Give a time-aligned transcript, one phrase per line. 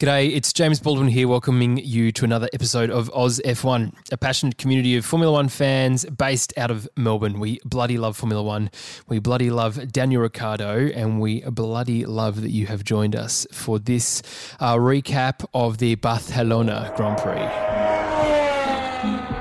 [0.00, 4.56] G'day, it's James Baldwin here, welcoming you to another episode of Oz F1, a passionate
[4.56, 7.38] community of Formula One fans based out of Melbourne.
[7.38, 8.70] We bloody love Formula One.
[9.08, 13.78] We bloody love Daniel Ricciardo, and we bloody love that you have joined us for
[13.78, 14.22] this
[14.58, 19.39] uh, recap of the Barcelona Grand Prix.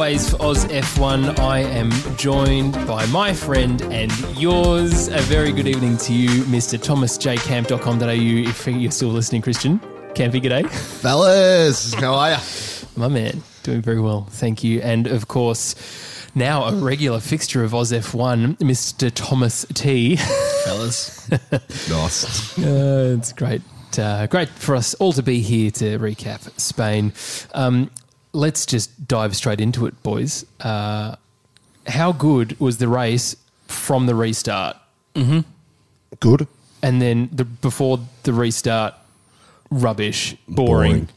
[0.00, 5.08] Always for Oz F1, I am joined by my friend and yours.
[5.08, 6.78] A very good evening to you, Mr.
[6.78, 8.48] ThomasJCamp.com.au.
[8.48, 9.78] If you're still listening, Christian.
[10.14, 10.66] Campy, g'day.
[10.70, 12.38] Fellas, how are you?
[12.96, 14.24] My man, doing very well.
[14.30, 14.80] Thank you.
[14.80, 15.74] And of course,
[16.34, 19.12] now a regular fixture of Oz F1, Mr.
[19.14, 20.16] Thomas T.
[20.16, 21.28] fellas.
[21.90, 22.58] Nice.
[22.58, 23.60] Uh, it's great.
[23.98, 27.12] Uh, great for us all to be here to recap Spain.
[27.52, 27.90] Um,
[28.32, 30.44] let's just dive straight into it, boys.
[30.60, 31.16] Uh,
[31.86, 33.36] how good was the race
[33.66, 34.76] from the restart,
[36.20, 36.46] Good.
[36.82, 38.94] and then the before the restart?
[39.70, 41.08] Rubbish, boring.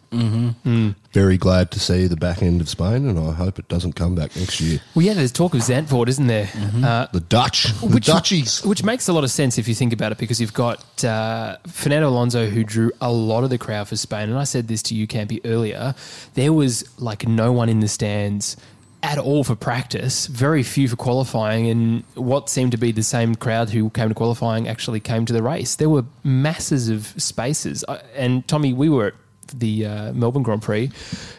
[1.12, 4.14] Very glad to see the back end of Spain, and I hope it doesn't come
[4.14, 4.80] back next year.
[4.94, 6.50] Well, yeah, there's talk of Zandvoort, isn't there?
[6.84, 8.64] Uh, The Dutch, the Which- Dutchies.
[8.64, 11.58] Which makes a lot of sense if you think about it, because you've got uh,
[11.68, 14.30] Fernando Alonso, who drew a lot of the crowd for Spain.
[14.30, 15.96] And I said this to you, Campy, earlier.
[16.36, 18.56] There was like no one in the stands
[19.04, 21.70] at all for practice, very few for qualifying.
[21.70, 25.34] And what seemed to be the same crowd who came to qualifying actually came to
[25.34, 25.76] the race.
[25.76, 27.84] There were masses of spaces.
[28.16, 29.14] And Tommy, we were at
[29.54, 30.90] the uh, Melbourne Grand Prix.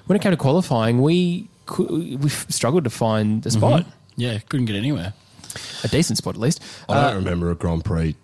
[0.07, 1.49] When it came to qualifying, we,
[1.79, 3.59] we struggled to find a mm-hmm.
[3.59, 3.87] spot.
[4.17, 5.15] Yeah, couldn't get anywhere.
[5.83, 6.63] A decent spot, at least.
[6.89, 8.15] I don't uh, remember a Grand Prix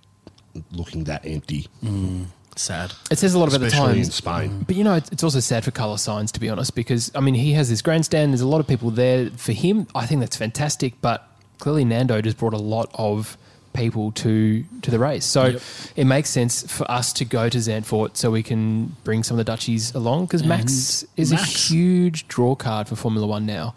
[0.72, 2.26] looking that empty, mm.
[2.60, 2.92] Sad.
[3.10, 4.14] It says a lot about the especially in times.
[4.14, 4.64] Spain.
[4.66, 7.20] But you know, it's it's also sad for Carlos Sainz, to be honest, because I
[7.20, 8.32] mean, he has this grandstand.
[8.32, 9.86] There's a lot of people there for him.
[9.94, 10.94] I think that's fantastic.
[11.00, 11.26] But
[11.58, 13.36] clearly, Nando just brought a lot of
[13.72, 15.62] people to to the race, so Yep.
[15.96, 19.46] it makes sense for us to go to Zandvoort so we can bring some of
[19.46, 23.74] the Dutchies along because Max is a huge draw card for Formula One now.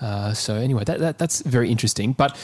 [0.00, 2.14] Uh, so anyway, that, that that's very interesting.
[2.14, 2.36] But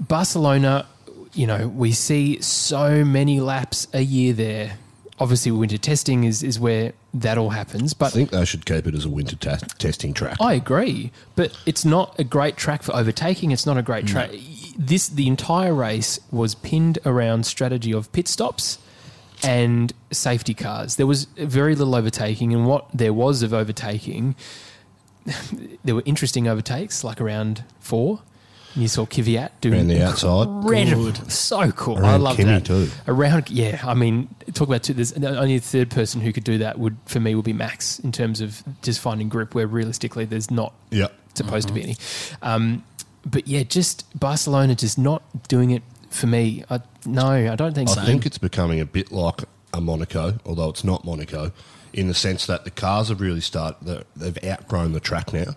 [0.00, 0.86] Barcelona,
[1.34, 4.78] you know, we see so many laps a year there.
[5.18, 7.94] Obviously, winter testing is, is where that all happens.
[7.94, 10.36] But I think they should keep it as a winter ta- testing track.
[10.40, 13.50] I agree, but it's not a great track for overtaking.
[13.50, 14.08] It's not a great mm.
[14.08, 14.30] track.
[14.76, 18.78] This the entire race was pinned around strategy of pit stops
[19.42, 20.96] and safety cars.
[20.96, 24.34] There was very little overtaking, and what there was of overtaking,
[25.84, 28.20] there were interesting overtakes, like around four.
[28.76, 30.48] And you saw Kvyat doing Around the outside.
[30.48, 31.96] incredible, so cool.
[31.96, 32.88] I Around love Kimi that too.
[33.08, 33.80] Around, yeah.
[33.82, 34.92] I mean, talk about two.
[34.92, 36.78] There's only a third person who could do that.
[36.78, 40.50] Would for me would be Max in terms of just finding grip where realistically there's
[40.50, 41.06] not Yeah.
[41.32, 41.96] supposed to be any.
[42.42, 42.84] Um,
[43.24, 46.62] but yeah, just Barcelona just not doing it for me.
[46.68, 48.02] I, no, I don't think so.
[48.02, 51.50] I think it's becoming a bit like a Monaco, although it's not Monaco,
[51.94, 55.56] in the sense that the cars have really started, they've outgrown the track now.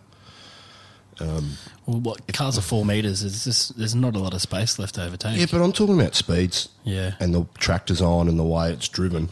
[1.90, 3.22] Well, what cars are four meters?
[3.22, 5.40] There's just there's not a lot of space left to overtake.
[5.40, 6.70] Yeah, but I'm talking about speeds.
[6.84, 7.14] Yeah.
[7.20, 9.30] And the track design and the way it's driven.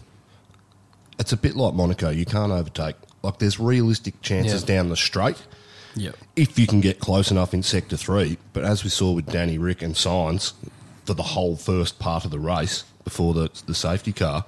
[1.20, 2.10] It's a bit like Monaco.
[2.10, 2.96] You can't overtake.
[3.22, 4.68] Like there's realistic chances Yeah.
[4.78, 5.38] down the straight
[5.96, 8.38] yeah, if you can get close enough in sector three.
[8.54, 10.54] But as we saw with Danny Rick and Sainz
[11.06, 14.46] for the whole first part of the race before the the safety car,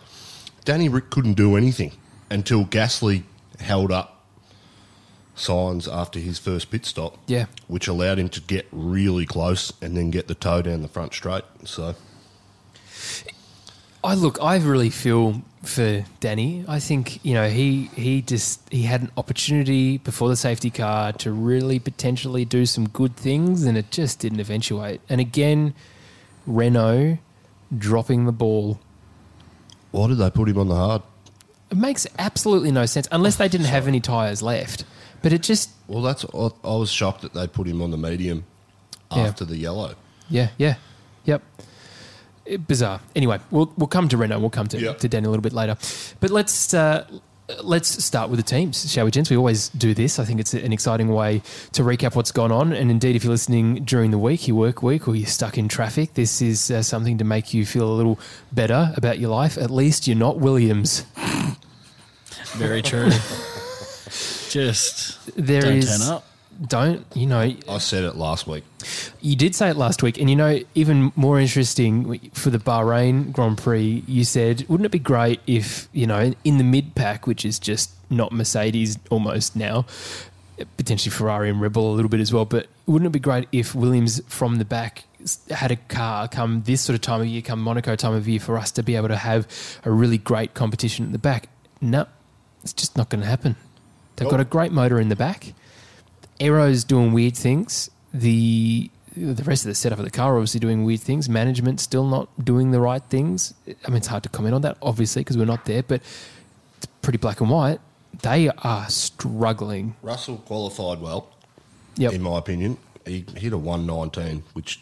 [0.65, 1.91] Danny Rick couldn't do anything
[2.31, 3.23] until Gasly
[3.59, 4.18] held up
[5.39, 7.17] Sainz after his first pit stop.
[7.27, 7.45] Yeah.
[7.67, 11.13] Which allowed him to get really close and then get the toe down the front
[11.13, 11.45] straight.
[11.65, 11.95] So
[14.03, 16.63] I look, I really feel for Danny.
[16.67, 21.11] I think you know he he just he had an opportunity before the safety car
[21.13, 25.01] to really potentially do some good things, and it just didn't eventuate.
[25.09, 25.73] And again,
[26.45, 27.17] Renault
[27.77, 28.79] dropping the ball.
[29.91, 31.01] why did they put him on the hard?
[31.69, 34.85] It makes absolutely no sense unless they didn't have any tires left.
[35.21, 37.97] But it just Well, that's I, I was shocked that they put him on the
[37.97, 38.45] medium
[39.11, 39.23] Yeah.
[39.23, 39.95] after the yellow.
[40.29, 40.75] Yeah, yeah,
[41.25, 41.41] yep.
[42.47, 43.01] Eh, Bizarre.
[43.15, 44.39] Anyway, we'll we'll come to Renault.
[44.39, 44.99] We'll come to, Yep.
[44.99, 45.75] to Danny a little bit later.
[46.19, 47.05] But let's uh,
[47.63, 49.29] let's start with the teams, shall we, gents?
[49.31, 50.19] We always do this.
[50.19, 51.41] I think it's an exciting way
[51.73, 52.71] to recap what's gone on.
[52.73, 55.67] And indeed, if you're listening during the week, your work week, or you're stuck in
[55.67, 58.19] traffic, this is uh, something to make you feel a little
[58.51, 59.57] better about your life.
[59.57, 61.05] At least you're not Williams.
[62.53, 63.09] Very true.
[64.49, 66.25] Just There don't is- turn up.
[66.67, 67.55] Don't you know?
[67.69, 68.65] I said it last week.
[69.21, 73.31] You did say it last week, and you know, even more interesting for the Bahrain
[73.31, 77.25] Grand Prix, you said, wouldn't it be great if, you know, in the mid pack,
[77.27, 79.85] which is just not Mercedes almost now,
[80.75, 83.47] potentially Ferrari and Red Bull a little bit as well, but wouldn't it be great
[83.53, 85.05] if Williams from the back
[85.51, 88.41] had a car come this sort of time of year, come Monaco time of year,
[88.41, 89.47] for us to be able to have
[89.85, 91.47] a really great competition at the back?
[91.79, 92.05] No,
[92.63, 93.55] it's just not going to happen.
[94.19, 94.47] They've got a oh.
[94.47, 95.53] great motor in the back.
[96.39, 97.89] Aero's doing weird things.
[98.13, 101.27] The the rest of the setup of the car obviously doing weird things.
[101.27, 103.53] Management still not doing the right things.
[103.67, 106.01] I mean, it's hard to comment on that, obviously, because we're not there, but
[106.77, 107.79] it's pretty black and white.
[108.21, 109.95] They are struggling.
[110.01, 111.29] Russell qualified well,
[111.95, 112.13] Yep.
[112.13, 112.77] in my opinion.
[113.05, 114.79] He hit a 119, which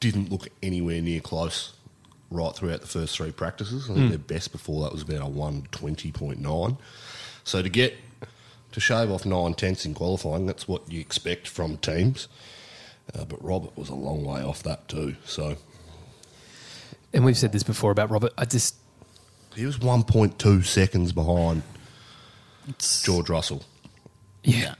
[0.00, 1.74] didn't look anywhere near close
[2.30, 3.84] right throughout the first three practices.
[3.84, 4.08] I think hmm.
[4.08, 6.78] their best before that was about a 120.9.
[7.44, 7.94] So to get
[8.76, 12.28] to shave off nine tenths in qualifying, that's what you expect from teams.
[13.14, 15.16] Uh, but Robert was a long way off that too.
[15.24, 15.56] So
[17.14, 18.34] And we've said this before about Robert.
[18.36, 18.74] I just,
[19.54, 21.62] he was 1.2 seconds behind
[22.68, 23.62] It's, George Russell.
[24.44, 24.74] yeah.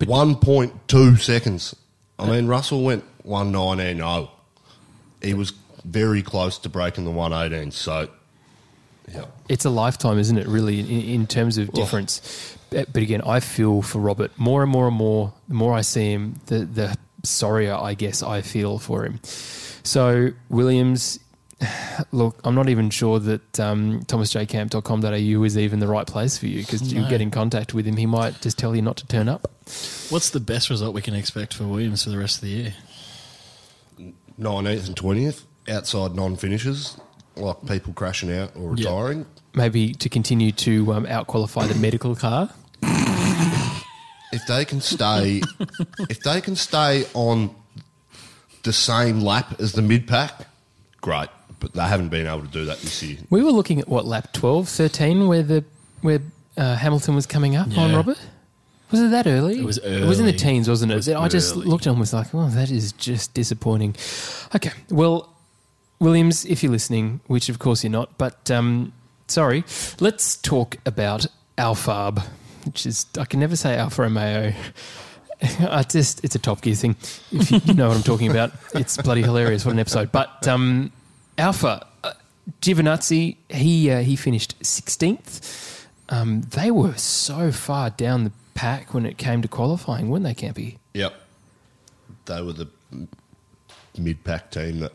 [0.00, 1.76] But 1.2 seconds.
[2.18, 4.02] I mean, Russell went 119.0.
[4.02, 4.30] oh.
[5.22, 5.52] He was
[5.84, 7.70] very close to breaking the 118.
[7.70, 8.08] So,
[9.08, 9.26] yeah.
[9.48, 12.55] It's a lifetime, isn't it, really, in, in terms of difference?
[12.70, 15.32] But but again, I feel for Robert more and more and more.
[15.48, 19.20] The more I see him, the, the sorrier I guess I feel for him.
[19.82, 21.20] So, Williams,
[22.12, 26.60] look, I'm not even sure that um, thomasjcamp.com.au is even the right place for you
[26.60, 27.96] because you get in contact with him.
[27.96, 29.50] He might just tell you not to turn up.
[30.10, 32.74] what's the best result we can expect for Williams for the rest of the year?
[34.38, 36.98] 19th and 20th, outside non finishers,
[37.36, 38.88] like people crashing out or Yeah.
[38.88, 39.26] retiring.
[39.54, 42.50] Maybe to continue to um, outqualify the medical car.
[44.32, 45.40] If they can stay,
[46.10, 47.54] if they can stay on
[48.64, 50.46] the same lap as the mid pack,
[51.00, 51.28] great.
[51.60, 53.16] But they haven't been able to do that this year.
[53.30, 55.64] We were looking at what lap 12, 13, where the
[56.02, 56.20] where
[56.58, 57.96] uh, Hamilton was coming up on Yeah.
[57.96, 58.18] Robert.
[58.90, 59.58] Was it that early?
[59.60, 60.02] It was early.
[60.02, 60.38] It was in the early.
[60.38, 60.94] teens, wasn't it?
[60.94, 61.66] It was I just early.
[61.66, 63.96] looked at him and was like, "Oh, that is just disappointing."
[64.54, 65.32] Okay, well,
[65.98, 68.92] Williams, if you're listening, which of course you're not, but um,
[69.28, 69.64] sorry,
[70.00, 71.26] let's talk about
[71.56, 72.22] Alfarb,
[72.64, 74.52] which is I can never say Alfa Romeo.
[75.60, 76.96] I just it's a Top Gear thing.
[77.32, 79.64] If you, know what I'm talking about, it's bloody hilarious.
[79.64, 80.12] What an episode!
[80.12, 80.92] But um,
[81.38, 82.12] Alfa uh,
[82.60, 85.86] Giovinazzi, he uh, he finished 16th.
[86.08, 90.34] Um, they were so far down the pack when it came to qualifying, weren't they,
[90.34, 90.78] Campy?
[90.94, 91.14] Yep.
[92.26, 92.68] They were the
[93.98, 94.92] mid pack team that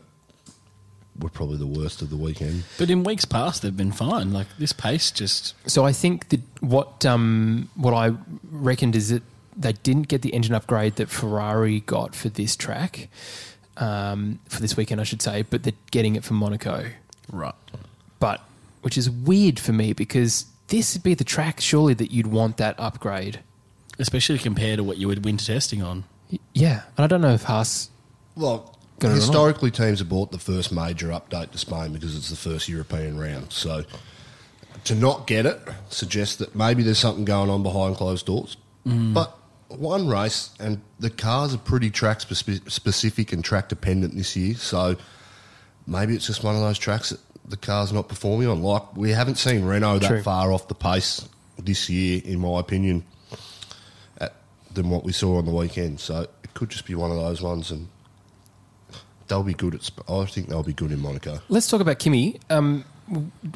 [1.18, 2.64] were probably the worst of the weekend.
[2.78, 4.32] But in weeks past, they've been fine.
[4.32, 8.12] Like this pace just So I think that what um, what I
[8.50, 9.22] reckoned is that
[9.56, 13.08] they didn't get the engine upgrade that Ferrari got for this track,
[13.76, 16.86] um, for this weekend, I should say, but they're getting it from Monaco.
[17.30, 17.54] right.
[18.18, 18.40] But
[18.82, 22.56] which is weird for me because this would be the track surely that you'd want
[22.56, 23.40] that upgrade.
[23.98, 26.04] Especially compared to what you would winter testing on.
[26.30, 27.90] Y- Yeah, and I don't know if Haas.
[28.34, 28.71] Well,
[29.02, 29.20] Got it or not?
[29.20, 33.18] historically, teams have bought the first major update to Spain because it's the first European
[33.18, 33.52] round.
[33.52, 33.84] So
[34.84, 38.56] to not get it suggests that maybe there's something going on behind closed doors.
[38.86, 39.14] Mm.
[39.14, 39.36] But
[39.68, 44.54] one race, and the cars are pretty track speci- specific and track dependent this year.
[44.54, 44.96] So
[45.86, 48.62] maybe it's just one of those tracks that the car's not performing on.
[48.62, 53.04] Like we haven't seen Renault that far off the pace this year, in my opinion,
[54.18, 54.34] at,
[54.72, 56.00] than what we saw on the weekend.
[56.00, 57.88] So it could just be one of those ones, and
[59.32, 59.82] they'll be good at.
[59.88, 61.40] Sp- I think they'll be good in Monaco.
[61.48, 62.38] Let's talk about Kimi.
[62.50, 62.84] Um,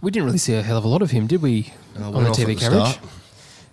[0.02, 2.25] we didn't really see a hell of a lot of him, did we, Uh, on
[2.25, 2.92] the TV the coverage?
[2.92, 2.99] start.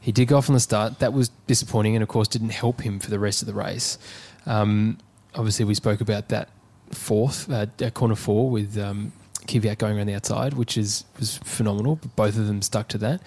[0.02, 1.00] He did go off on the start.
[1.00, 3.98] That was disappointing, and of course, didn't help him for the rest of the race.
[4.46, 4.98] Um,
[5.34, 6.50] obviously, we spoke about that
[6.92, 9.14] fourth uh, uh, corner four with um,
[9.48, 11.96] Kvyat going around the outside, which is was phenomenal.
[11.96, 13.22] But both of them stuck to that.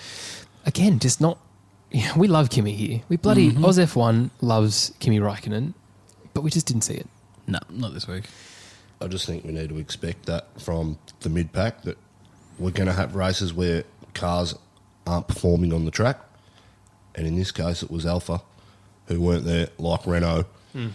[0.67, 1.39] Again, just not.
[1.93, 3.01] Yeah, we love Kimi here.
[3.09, 3.65] We bloody Mm-hmm.
[3.65, 5.73] Oz F1 loves Kimi Raikkonen,
[6.35, 7.09] but we just didn't see it.
[7.47, 8.25] No, not this week.
[9.01, 11.99] I just think we need to expect that from the mid pack that
[12.59, 13.85] we're going to have races where
[14.15, 14.55] cars
[15.07, 16.19] aren't performing on the track,
[17.15, 18.41] and in this case, it was Alfa
[19.07, 20.47] who weren't there, like Renault.
[20.73, 20.89] Hmm.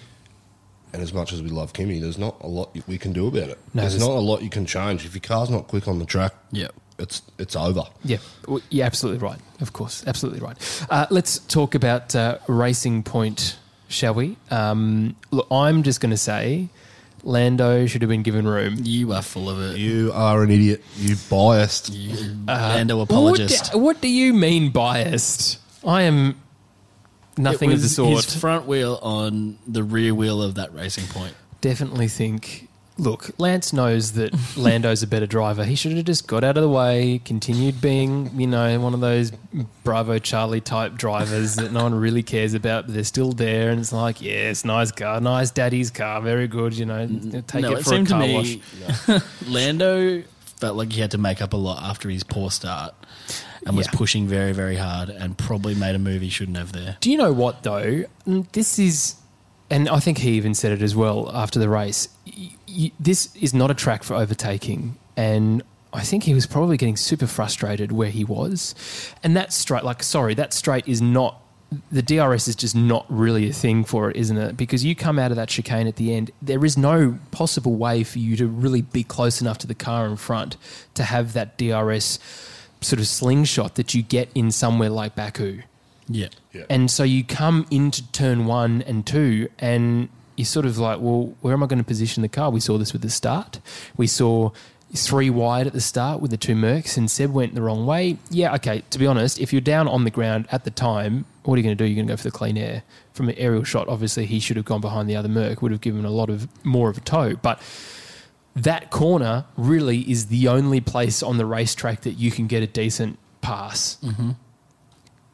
[0.94, 3.50] And as much as we love Kimi, there's not a lot we can do about
[3.50, 3.60] it.
[3.74, 6.00] No, there's there's- not a lot you can change if your car's not quick on
[6.00, 6.34] the track.
[6.52, 6.68] Yeah
[7.02, 7.84] it's it's over.
[8.04, 8.18] Yeah,
[8.48, 9.40] well, you're absolutely right.
[9.60, 10.86] Of course, absolutely right.
[10.90, 14.38] Uh, let's talk about uh, Racing Point, shall we?
[14.50, 16.70] Um, look, I'm just going to say
[17.24, 18.78] Lando should have been given room.
[18.82, 19.78] You are full of it.
[19.78, 20.84] You are an idiot.
[20.98, 21.94] You biased.
[21.94, 23.72] You uh, Lando What apologist.
[23.72, 25.60] do, what do you mean biased?
[25.86, 26.42] I am
[27.38, 28.26] nothing It of the sort.
[28.26, 31.36] His front wheel on the rear wheel of that racing point.
[31.62, 32.68] Definitely think.
[32.98, 35.64] Look, Lance knows that Lando's a better driver.
[35.64, 39.00] He should have just got out of the way, continued being, you know, one of
[39.00, 39.32] those
[39.84, 43.72] Bravo Charlie type drivers that no one really cares about, but they're still there.
[43.72, 47.08] And it's like, yes, nice car, nice daddy's car, very good, you know,
[47.48, 48.58] take no, it for a car to wash.
[49.08, 50.24] me Lando
[50.62, 52.94] felt like he had to make up a lot after his poor start
[53.66, 56.98] and was pushing very, very hard and probably made a move he shouldn't have there.
[57.00, 58.04] Do you know what though?
[58.26, 59.16] This is,
[59.72, 62.10] and I think he even said it as well after the race.
[62.28, 65.64] Y- y- this is not a track for overtaking, and
[65.94, 68.76] I think he was probably getting super frustrated where he was.
[69.24, 71.42] And that straight, like, sorry, that straight is not.
[71.90, 74.58] The DRS is just not really a thing for it, isn't it?
[74.58, 78.04] Because you come out of that chicane at the end, there is no possible way
[78.04, 80.58] for you to really be close enough to the car in front
[80.96, 82.20] to have that DRS
[82.82, 85.62] sort of slingshot that you get in somewhere like Baku.
[86.14, 86.30] Yeah.
[86.54, 86.66] Yeah.
[86.70, 91.34] And so you come into turn one and two, and you're sort of like, well,
[91.42, 92.50] where am I going to position the car?
[92.50, 93.60] We saw this with the start.
[93.98, 94.52] We saw
[94.94, 98.18] three wide at the start with the two Mercs, and Seb went the wrong way.
[98.30, 101.56] Yeah, okay, to be honest, if you're down on the ground at the time, what
[101.56, 101.90] are you going to do?
[101.90, 102.84] You're going to go for the clean air.
[103.14, 105.82] From an aerial shot, obviously, he should have gone behind the other Merc, would have
[105.82, 107.36] given a lot of more of a toe.
[107.36, 107.62] But
[108.56, 112.68] that corner really is the only place on the racetrack that you can get a
[112.68, 114.32] decent pass mm-hmm.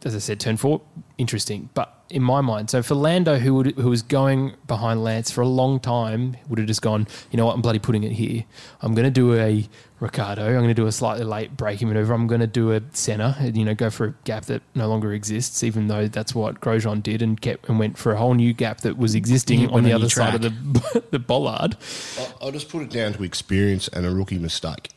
[0.06, 0.82] As I said, turn four,
[1.18, 1.70] interesting.
[1.74, 5.42] But in my mind, so for Lando, who would, who was going behind Lance for
[5.42, 8.46] a long time, would have just gone, you know what, I'm bloody putting it here.
[8.82, 9.68] I'm going to do a
[10.00, 10.46] Ricciardo.
[10.46, 12.14] I'm going to do a slightly late braking maneuver.
[12.14, 13.36] I'm going to do a Senna.
[13.42, 17.02] You know, go for a gap that no longer exists, even though that's what Grosjean
[17.02, 19.84] did and kept and went for a whole new gap that was existing He on
[19.84, 21.76] the other your side of the the bollard.
[22.20, 24.90] I- I'll just put it down to experience and a rookie mistake.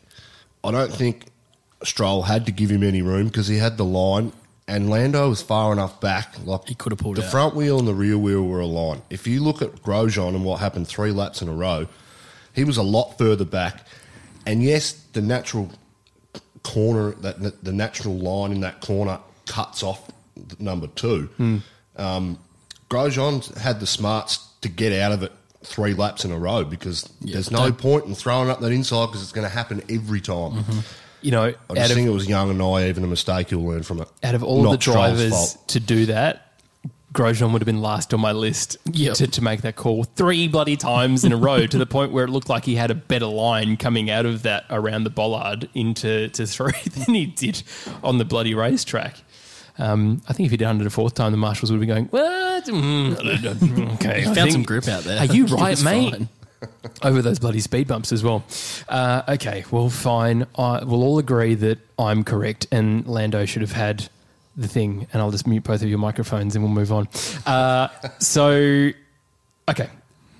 [0.62, 1.24] I don't think
[1.82, 4.32] Stroll had to give him any room because he had the line,
[4.70, 6.34] and Lando was far enough back.
[6.44, 7.30] Like He could have pulled the out.
[7.30, 9.02] front wheel and the rear wheel were aligned.
[9.10, 11.88] If you look at Grosjean and what happened three laps in a row,
[12.54, 13.84] he was a lot further back.
[14.46, 15.70] And yes, the natural
[16.62, 20.08] corner, that the natural line in that corner cuts off
[20.58, 21.28] number two.
[21.36, 21.56] Hmm.
[21.96, 22.38] Um,
[22.88, 27.02] Grosjean had the smarts to get out of it three laps in a row because
[27.20, 30.52] there's no point in throwing up that inside because it's going to happen every time.
[30.52, 30.80] Mm-hmm.
[31.22, 33.50] You know, I out just of, think it was young and naive and a mistake
[33.50, 34.08] you'll learn from it.
[34.22, 36.46] out of all Not the drivers to do that,
[37.12, 39.14] Grosjean would have been last on my list Yep.
[39.16, 42.24] to, to make that call three bloody times in a row to the point where
[42.24, 45.68] it looked like he had a better line coming out of that around the bollard
[45.74, 46.72] into to three
[47.06, 47.62] than he did
[48.04, 49.16] on the bloody racetrack.
[49.78, 52.04] Um, I think if he'd done it a fourth time, the marshals would be going,
[52.06, 52.66] "What?
[52.66, 55.18] Mm, okay, He I found some grip out there.
[55.20, 56.28] Are you right, mate?" fine.
[57.02, 58.44] over those bloody speed bumps as well.
[58.88, 60.46] Uh, okay, well, fine.
[60.56, 64.08] I, we'll all agree that I'm correct, and Lando should have had
[64.56, 65.06] the thing.
[65.12, 67.08] And I'll just mute both of your microphones, and we'll move on.
[67.46, 67.88] Uh,
[68.18, 68.90] so,
[69.68, 69.88] okay,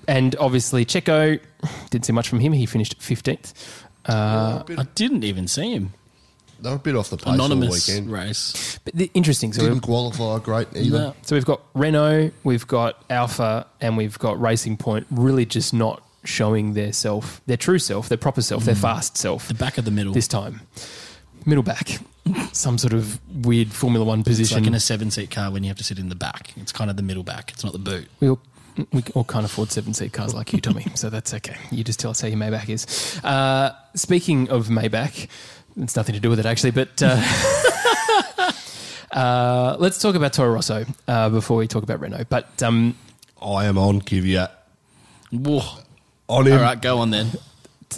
[0.07, 1.39] and obviously Checo
[1.89, 2.53] didn't see much from him.
[2.53, 3.85] He finished fifteenth.
[4.05, 5.93] Uh, I didn't even see him.
[6.59, 8.11] They were a bit off the pace all Anonymous weekend.
[8.11, 8.79] race.
[8.85, 9.51] but the, interesting.
[9.51, 10.97] So, Didn't qualify great either.
[10.97, 11.15] No.
[11.23, 15.07] so we've got Renault, we've got Alfa, and we've got Racing Point.
[15.09, 19.47] Really, just not showing their self, their true self, their proper self, their fast self.
[19.47, 20.13] The back of the middle.
[20.13, 20.61] this time.
[21.45, 21.97] Middle back,
[22.51, 24.41] some sort of weird Formula One position.
[24.41, 24.63] it's position.
[24.63, 26.53] like in a seven seat car when you have to sit in the back.
[26.57, 27.51] It's kind of the middle back.
[27.51, 28.07] It's not the boot.
[28.19, 28.39] we all
[28.93, 30.85] we all can't afford seven seat cars like you, Tommy.
[30.95, 31.57] so that's okay.
[31.71, 33.19] You just tell us how your Maybach is.
[33.23, 35.27] Uh, speaking of Maybach,
[35.77, 37.01] it's nothing to do with it actually, but.
[37.01, 37.21] Uh,
[39.11, 42.27] Uh, let's talk about Toro Rosso uh, before we talk about Renault.
[42.29, 42.95] But um,
[43.41, 44.49] I am on Kvyat.
[45.31, 45.63] Whoa.
[46.31, 46.53] On him.
[46.53, 47.27] All right, go on then.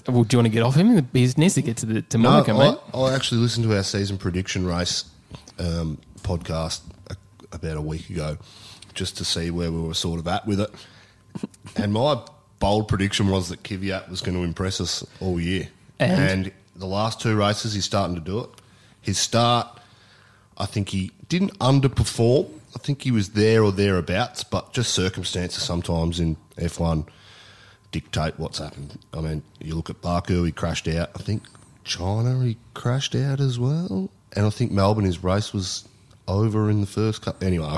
[0.08, 1.08] well, do you want to get off him?
[1.14, 2.80] He needs to get to the to No, Monaco, mate.
[2.94, 5.06] I, I actually listened to our season prediction race
[5.60, 7.16] um, podcast a,
[7.52, 8.38] about a week ago
[8.96, 10.72] just to see where we were sort of at with it.
[11.76, 12.20] And my
[12.60, 15.68] bold prediction was that Kvyat was going to impress us all year.
[16.00, 16.22] And?
[16.46, 18.50] And the last two races, he's starting to do it.
[19.02, 19.80] His start,
[20.58, 22.50] I think he didn't underperform.
[22.76, 27.08] I think he was there or thereabouts, but just circumstances sometimes in F1
[27.94, 29.00] dictate what's happened.
[29.14, 31.12] I mean, you look at Baku, he crashed out.
[31.16, 31.44] I think
[31.86, 34.10] China, he crashed out as well.
[34.36, 35.88] And I think Melbourne, his race was
[36.28, 37.42] over in the first cup.
[37.44, 37.78] Anyway,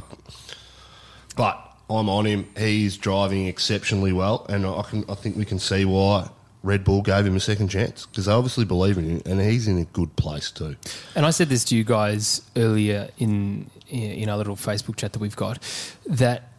[1.36, 2.48] but I'm on him.
[2.58, 6.30] He's driving exceptionally well, and I can I think we can see why
[6.64, 9.68] Red Bull gave him a second chance because they obviously believe in him, and he's
[9.68, 10.76] in a good place too.
[11.16, 15.20] And I said this to you guys earlier in in our little Facebook chat that
[15.20, 15.60] we've got
[16.08, 16.50] that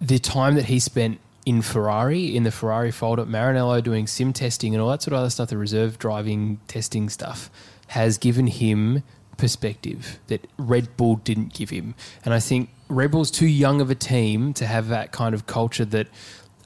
[0.00, 4.32] the time that he spent in Ferrari in the Ferrari fold at Maranello doing sim
[4.32, 7.50] testing and all that sort of other stuff, the reserve driving testing stuff,
[7.88, 9.02] has given him
[9.36, 11.94] perspective that Red Bull didn't give him.
[12.24, 15.46] And I think Red Bull's too young of a team to have that kind of
[15.46, 16.06] culture that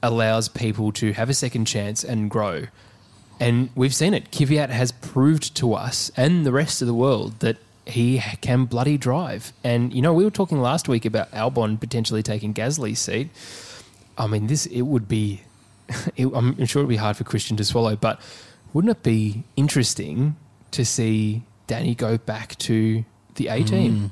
[0.03, 2.67] allows people to have a second chance and grow.
[3.39, 4.31] And we've seen it.
[4.31, 8.97] Kvyat has proved to us and the rest of the world that he can bloody
[8.97, 9.53] drive.
[9.63, 13.29] And you know, we were talking last week about Albon potentially taking Gasly's seat.
[14.17, 15.41] I mean, this it would be.
[16.17, 18.19] It, I'm sure it'd be hard for Christian to swallow, but
[18.73, 20.35] wouldn't it be interesting
[20.71, 23.05] to see Danny go back to
[23.35, 23.65] the A hmm.
[23.65, 24.11] team?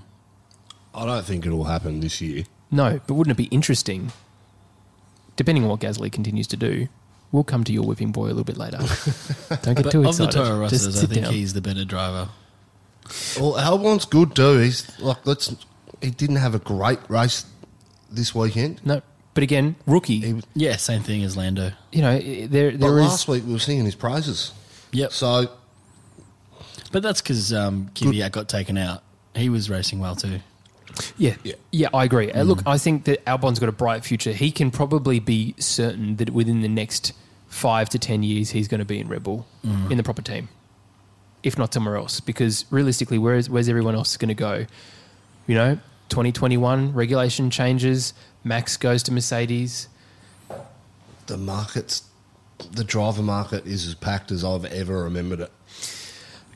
[0.93, 2.45] I don't think it'll happen this year.
[2.71, 4.12] No, but wouldn't it be interesting?
[5.35, 6.88] Depending on what Gasly continues to do,
[7.31, 8.77] we'll come to your whipping boy a little bit later.
[9.62, 10.31] Don't get But too of the excited.
[10.31, 11.33] Toro Just Rosses, I think down.
[11.33, 12.29] he's the better driver.
[13.39, 14.59] Well, Albon's good too.
[14.59, 15.55] He's like let's.
[16.01, 17.45] He didn't have a great race
[18.09, 18.85] this weekend.
[18.85, 19.01] no,
[19.35, 20.19] but again, rookie.
[20.21, 21.71] He, was- Yeah, same thing as Lando.
[21.91, 24.51] you know, there but there is last week we were singing his praises.
[24.91, 25.11] Yep.
[25.11, 25.51] So
[26.91, 29.03] But that's because um, Kvyat got taken out.
[29.35, 30.39] He was racing well too.
[31.17, 31.55] Yeah, Yeah.
[31.71, 32.31] yeah, I agree.
[32.31, 34.31] Uh, look, I think that Albon's got a bright future.
[34.31, 37.11] He can probably be certain that within the next
[37.49, 39.45] five to ten years, he's going to be in Red Bull
[39.89, 40.47] in the proper team,
[41.43, 42.21] if not somewhere else.
[42.21, 44.65] Because realistically, where's where's everyone else going to go?
[45.47, 48.13] You know, twenty twenty one regulation changes.
[48.45, 49.89] Max goes to Mercedes.
[51.25, 52.03] the market's
[52.71, 55.51] the driver market is as packed as I've ever remembered it.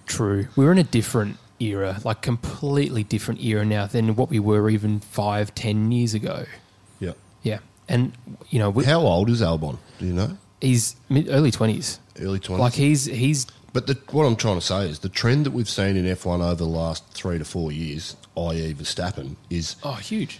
[0.05, 4.69] True, we're in a different era, like completely different era now than what we were
[4.69, 6.45] even five, ten years ago.
[6.99, 7.13] Yeah.
[7.43, 8.13] Yeah, and
[8.49, 9.77] you know, we, How old is Albon?
[9.97, 10.37] Do you know?
[10.61, 11.99] he's mid early twenties.
[12.19, 12.61] Early twenties.
[12.61, 15.69] Like he's he's But the, what I'm trying to say is the trend that we've
[15.69, 18.73] seen in F1 over the last three to four years, i.e.
[18.73, 20.39] Verstappen, is oh huge.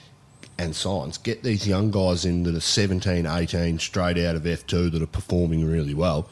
[0.60, 4.92] And Sainz get these young guys in that are 17, 18, straight out of F2
[4.92, 6.30] that are performing really well.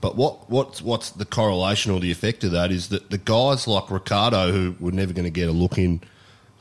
[0.00, 3.66] But what what's what's the correlation or the effect of that is that the guys
[3.66, 6.00] like Ricciardo who were never going to get a look in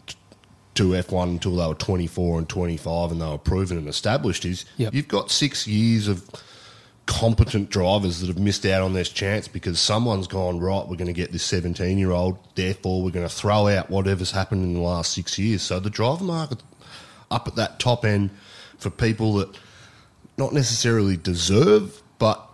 [0.08, 0.16] t-
[0.76, 4.66] to F1 until they were 24 and 25 and they were proven and established is
[4.78, 4.94] Yep.
[4.94, 6.28] you've got 6 years of
[7.06, 11.06] competent drivers that have missed out on this chance because someone's gone right we're going
[11.08, 14.74] to get this 17 year old therefore we're going to throw out whatever's happened in
[14.74, 16.64] the last 6 years so the driver market
[17.34, 18.30] up at that top end
[18.78, 19.58] for people that
[20.38, 22.48] not necessarily deserve but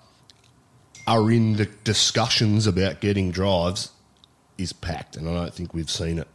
[1.08, 3.92] are in the discussions about getting drives
[4.58, 6.28] is packed and I don't think we've seen it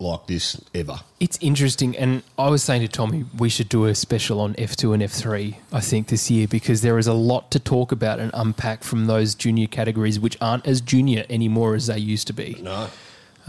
[0.00, 1.00] like this ever.
[1.20, 4.94] It's interesting, and I was saying to Tommy, we should do a special on F2
[4.94, 8.30] and F3, I think, this year, because there is a lot to talk about and
[8.34, 12.58] unpack from those junior categories, which aren't as junior anymore as they used to be.
[12.62, 12.88] No.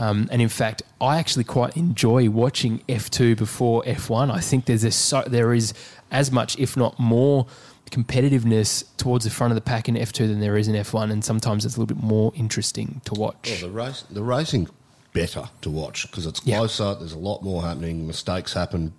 [0.02, 4.32] Um, and in fact, I actually quite enjoy watching F2 before F1.
[4.32, 5.76] I think there's a so, there is
[6.10, 7.46] as much, if not more,
[7.92, 11.24] competitiveness towards the front of the pack in F2 than there is in F1, and
[11.24, 13.50] sometimes it's a little bit more interesting to watch.
[13.52, 14.70] Well, the race, the racing
[15.14, 16.58] better to watch because it's Yeah.
[16.58, 16.96] closer.
[16.96, 18.08] There's a lot more happening.
[18.08, 18.94] Mistakes happen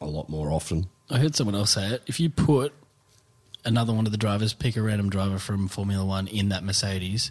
[0.00, 0.88] a lot more often.
[1.08, 2.02] I heard someone else say it.
[2.06, 2.74] If you put
[3.64, 7.30] another one of the drivers, pick a random driver from Formula One in that Mercedes,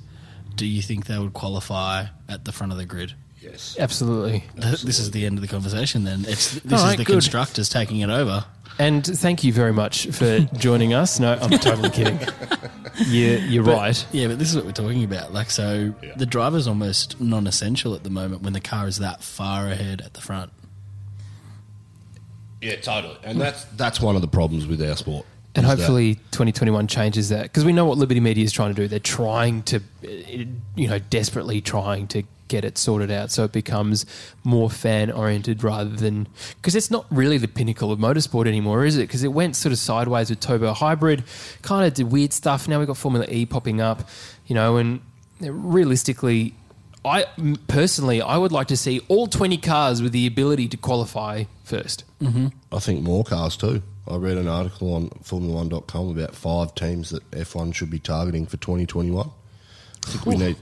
[0.55, 3.13] do you think they would qualify at the front of the grid?
[3.41, 3.75] Yes.
[3.79, 4.43] Absolutely.
[4.55, 6.05] This is the end of the conversation.
[6.05, 7.13] Then it's this All is the good.
[7.13, 8.45] constructors taking it over.
[8.79, 11.19] And thank you very much for joining us.
[11.19, 12.19] No, I'm totally kidding.
[13.07, 14.07] You're, you're But- right.
[14.11, 15.33] Yeah, but this is what we're talking about.
[15.33, 16.13] Like, so Yeah.
[16.15, 20.13] the driver's almost non-essential at the moment when the car is that far ahead at
[20.13, 20.51] the front.
[22.61, 23.17] Yeah, totally.
[23.23, 25.25] And that's that's one of the problems with our sport.
[25.55, 28.73] And is that- hopefully 2021 changes that because we know what Liberty Media is trying
[28.73, 28.87] to do.
[28.87, 29.81] They're trying to,
[30.75, 34.05] you know, desperately trying to get it sorted out so it becomes
[34.43, 38.97] more fan oriented rather than because it's not really the pinnacle of motorsport anymore, is
[38.97, 39.01] it?
[39.07, 41.23] Because it went sort of sideways with Turbo Hybrid,
[41.61, 42.67] kind of did weird stuff.
[42.67, 44.07] Now we've got Formula E popping up,
[44.47, 45.01] you know, and
[45.39, 46.53] realistically.
[47.05, 47.25] I
[47.67, 52.05] personally, I would like to see all 20 cars with the ability to qualify first.
[52.21, 52.47] Mm-hmm.
[52.71, 53.81] I think more cars too.
[54.07, 58.57] I read an article on Formula1.com about five teams that F1 should be targeting for
[58.57, 59.29] 2021.
[60.05, 60.57] I think we need.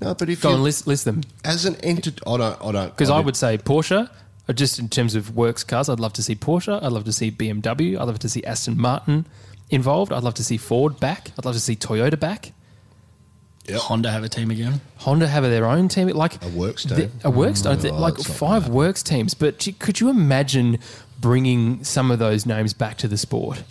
[0.00, 1.22] No, but if Go you, and list, list them.
[1.44, 4.10] as an entity, I don't, I don't, Because I did- would say Porsche,
[4.48, 6.82] uh, just in terms of works cars, I'd love to see Porsche.
[6.82, 7.98] I'd love to see BMW.
[7.98, 9.24] I'd love to see Aston Martin
[9.70, 10.12] involved.
[10.12, 11.32] I'd love to see Ford back.
[11.38, 12.52] I'd love to see Toyota back.
[13.66, 13.80] Yep.
[13.80, 14.80] Honda have a team again.
[14.98, 17.12] Honda have their own team, like A works the- team?
[17.24, 19.32] a works Mm, team, like that's five works teams.
[19.34, 20.78] But could you imagine
[21.20, 23.62] bringing some of those names back to the sport?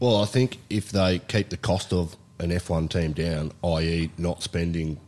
[0.00, 4.42] Well, I think if they keep the cost of an F1 team down, i.e., not
[4.42, 4.98] spending,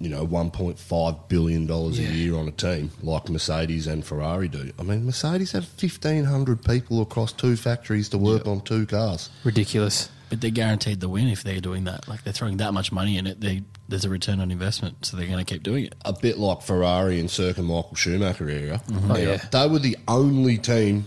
[0.00, 2.08] you know, one point five billion dollars Yeah.
[2.08, 4.72] a year on a team like Mercedes and Ferrari do.
[4.78, 9.28] I mean, Mercedes have fifteen hundred people across two factories to work on two cars.
[9.44, 10.08] Ridiculous.
[10.30, 12.08] But they're guaranteed the win if they're doing that.
[12.08, 13.40] Like they're throwing that much money in it.
[13.40, 15.94] They, there's a return on investment, so they're going to keep doing it.
[16.04, 18.80] A bit like Ferrari and Circa and Michael Schumacher era.
[18.86, 19.10] Mm-hmm.
[19.10, 19.36] Oh, Now, yeah.
[19.36, 21.06] They were the only team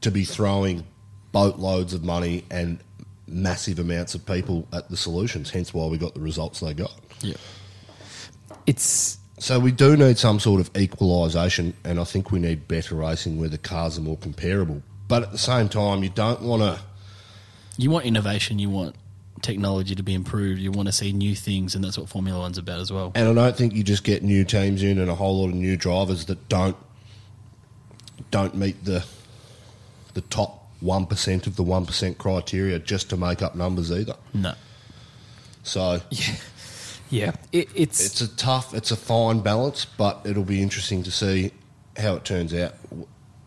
[0.00, 0.84] to be throwing
[1.30, 2.78] boatloads of money and
[3.26, 5.50] massive amounts of people at the solutions.
[5.50, 6.94] Hence why we got the results they got.
[7.20, 7.34] Yeah.
[8.66, 12.94] It's So we do need some sort of equalisation, and I think we need better
[12.94, 14.82] racing where the cars are more comparable.
[15.06, 16.80] But at the same time, you don't want to.
[17.78, 18.58] You want innovation.
[18.58, 18.94] You want
[19.40, 20.60] technology to be improved.
[20.60, 23.12] You want to see new things, and that's what Formula One's about as well.
[23.14, 25.54] And I don't think you just get new teams in and a whole lot of
[25.54, 26.76] new drivers that don't
[28.30, 29.04] don't meet the
[30.14, 34.16] the top one percent of the one percent criteria just to make up numbers either.
[34.34, 34.54] No.
[35.62, 36.00] So
[37.10, 37.32] yeah.
[37.52, 41.52] It, it's it's a tough, it's a fine balance, but it'll be interesting to see
[41.96, 42.74] how it turns out.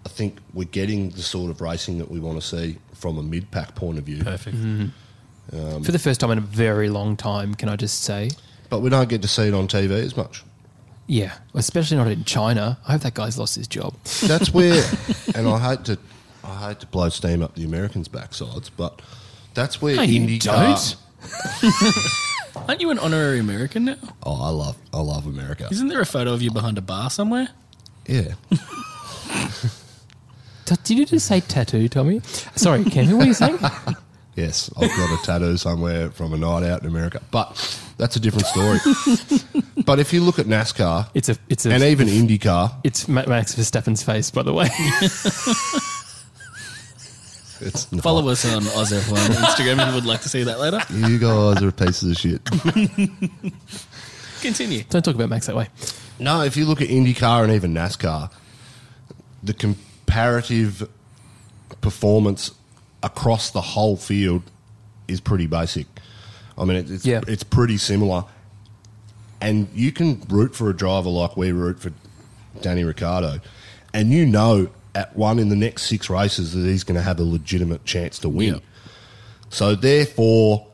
[0.06, 3.24] I think we're getting the sort of racing that we want to see from a
[3.24, 4.24] mid pack point of view.
[4.24, 4.58] Perfect.
[4.58, 5.56] Mm-hmm.
[5.56, 7.54] Um, for the first time in a very long time.
[7.56, 8.30] Can I just say?
[8.70, 10.44] But we don't get to see it on TV as much.
[11.08, 12.80] Yeah, especially not in China.
[12.88, 13.94] I hope that guy's lost his job.
[14.24, 14.82] That's where,
[15.36, 15.98] and I hate to,
[16.44, 19.02] I hate to blow steam up the Americans' backsides, but
[19.54, 20.96] that's where No, you IndyCar.
[22.54, 22.64] don't.
[22.70, 23.98] Aren't you an honorary American now?
[24.24, 25.68] Oh, I love, I love America.
[25.70, 27.50] Isn't there a photo of you behind a bar somewhere?
[28.08, 28.34] Yeah,
[30.72, 32.22] T- Did you just say tattoo, Tommy?
[32.56, 33.12] Sorry, Ken.
[33.18, 33.60] What are you saying?
[34.36, 38.20] yes, I've got a tattoo somewhere from a night out in America, but that's a
[38.22, 38.80] different story.
[39.86, 41.36] but if you look at NASCAR It's a.
[41.50, 41.72] It's a.
[41.72, 44.70] and even IndyCar, it's Ma- Max Verstappen's face, by the way.
[47.60, 48.02] it's not.
[48.02, 50.80] Follow us on OzF1 Instagram if you would like to see that later.
[50.90, 52.46] You guys are pieces of shit.
[54.42, 54.84] Continue.
[54.90, 55.68] Don't talk about Max that way.
[56.18, 58.32] No, if you look at IndyCar and even NASCAR,
[59.44, 59.54] the
[60.06, 60.88] comparative
[61.82, 62.52] performance
[63.04, 64.44] across the whole field
[65.08, 65.88] is pretty basic.
[66.58, 67.22] I mean, it- it's Yeah.
[67.28, 68.26] it's pretty similar,
[69.40, 71.92] and you can root for a driver like we root for
[72.62, 73.40] Danny Ricciardo,
[73.94, 77.20] and you know at one in the next six races that he's going to have
[77.20, 78.56] a legitimate chance to win.
[78.56, 78.60] Yeah.
[79.50, 80.68] So therefore,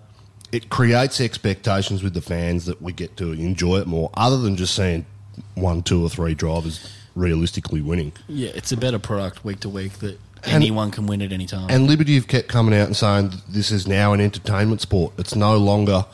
[0.52, 4.56] it creates expectations with the fans that we get to enjoy it more, other than
[4.56, 5.06] just seeing
[5.54, 6.80] one, two, or three drivers
[7.18, 8.14] realistically winning.
[8.28, 11.68] Yeah, it's a better product week to week that anyone can win at any time.
[11.70, 15.14] And Liberty have kept coming out and saying this is now an entertainment sport.
[15.18, 16.06] It's no longer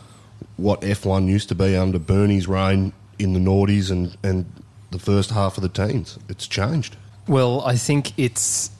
[0.57, 4.45] what F1 used to be under Bernie's reign in the noughties and, and
[4.91, 6.17] the first half of the teens.
[6.29, 6.95] It's changed.
[7.27, 8.71] Well, I think it's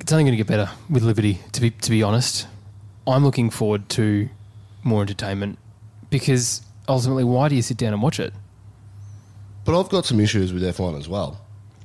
[0.00, 1.40] it's only going to get better with Liberty.
[1.52, 2.46] To be to be honest,
[3.06, 4.28] I'm looking forward to
[4.82, 5.58] more entertainment
[6.10, 8.32] because ultimately, why do you sit down and watch it?
[9.64, 11.40] But I've got some issues with F1 as well.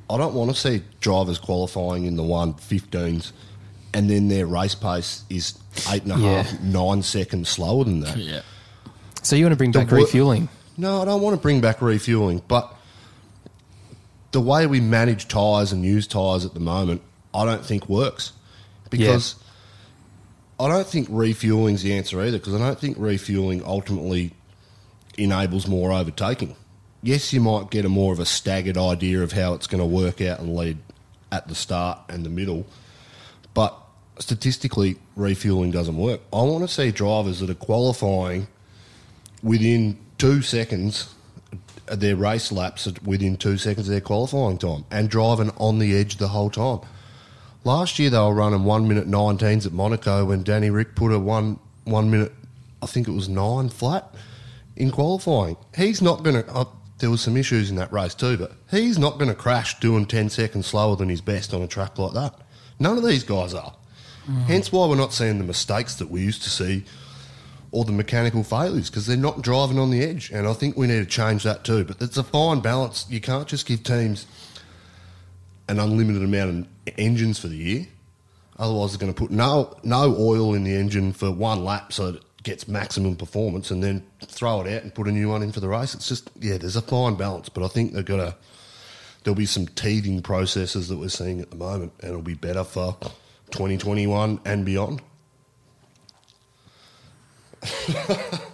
[0.10, 3.32] I don't want to see drivers qualifying in the 115s
[3.94, 5.58] and then their race pace is
[5.92, 6.58] eight and a half, Yeah.
[6.64, 8.18] nine seconds slower than that.
[8.18, 8.42] yeah.
[9.22, 10.50] So you want to bring The back refueling?
[10.78, 12.74] No, I don't want to bring back refueling, but
[14.32, 17.02] the way we manage tyres and use tyres at the moment,
[17.34, 18.32] I don't think works.
[18.90, 19.36] Because
[20.60, 24.34] I don't think refueling's the answer either, because I don't think refueling ultimately
[25.18, 26.56] enables more overtaking.
[27.02, 29.86] Yes, you might get a more of a staggered idea of how it's going to
[29.86, 30.78] work out and lead
[31.32, 32.66] at the start and the middle,
[33.54, 33.78] but
[34.20, 36.22] statistically, refueling doesn't work.
[36.34, 38.48] I want to see drivers that are qualifying
[39.42, 41.14] within two seconds
[41.88, 46.18] their race laps within two seconds of their qualifying time and driving on the edge
[46.18, 46.80] the whole time.
[47.64, 51.20] Last year they were running one minute nineteens at Monaco when Danny Rick put a
[51.20, 52.34] one one minute,
[52.82, 54.14] I think it was nine flat
[54.76, 55.58] in qualifying.
[55.76, 56.68] He's not going to.
[57.00, 60.06] There was some issues in that race too, but he's not going to crash doing
[60.06, 62.36] ten seconds slower than his best on a track like that.
[62.80, 63.74] None of these guys are.
[64.28, 64.44] Mm.
[64.44, 66.84] Hence why we're not seeing the mistakes that we used to see
[67.72, 70.32] or the mechanical failures because they're not driving on the edge.
[70.32, 71.84] And I think we need to change that too.
[71.84, 73.06] But it's a fine balance.
[73.10, 74.26] You can't just give teams
[75.68, 77.88] an unlimited amount of engines for the year.
[78.58, 82.20] Otherwise, they're going to put no no oil in the engine for one lap so
[82.44, 85.60] gets maximum performance, and then throw it out and put a new one in for
[85.60, 85.94] the race.
[85.94, 88.36] It's just yeah, there's a fine balance, but I think they've got to.
[89.24, 92.64] There'll be some teething processes that we're seeing at the moment, and it'll be better
[92.64, 92.96] for
[93.52, 95.02] 2021 and beyond.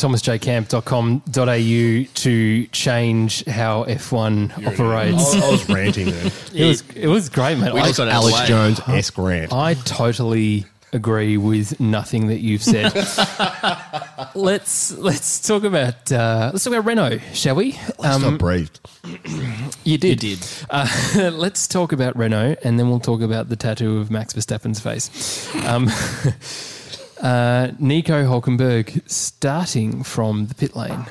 [0.00, 5.34] thomasjcamp.com.au to change how F1 operates.
[5.34, 6.32] I, I was ranting then.
[6.54, 7.74] It was it was great, man.
[7.74, 8.46] We I, just got Alex the.
[8.46, 9.52] Jones esque rant.
[9.52, 12.92] I totally agree with nothing that you've said.
[14.34, 17.78] let's let's talk about uh, let's talk about Renault, shall we?
[17.98, 18.80] Last I breathed.
[19.84, 20.22] You did.
[20.22, 20.46] You did.
[20.68, 20.86] Uh,
[21.32, 25.54] let's talk about Renault, and then we'll talk about the tattoo of Max Verstappen's face.
[25.66, 25.88] Um,
[27.22, 31.06] uh, Nico Hulkenberg starting from the pit lane,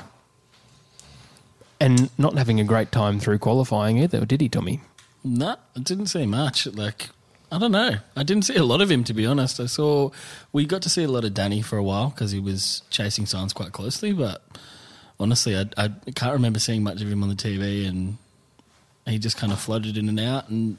[1.80, 4.80] and not having a great time through qualifying either, did he, Tommy?
[5.22, 6.66] No, I didn't see much.
[6.66, 7.10] Like,
[7.52, 7.96] I don't know.
[8.14, 9.58] I didn't see a lot of him, to be honest.
[9.58, 10.10] I saw,
[10.52, 13.24] we got to see a lot of Danny for a while because he was chasing
[13.24, 14.42] Sainz quite closely, but
[15.18, 18.18] honestly, I, I can't remember seeing much of him on the TV and
[19.06, 20.48] he just kind of floated in and out.
[20.48, 20.78] And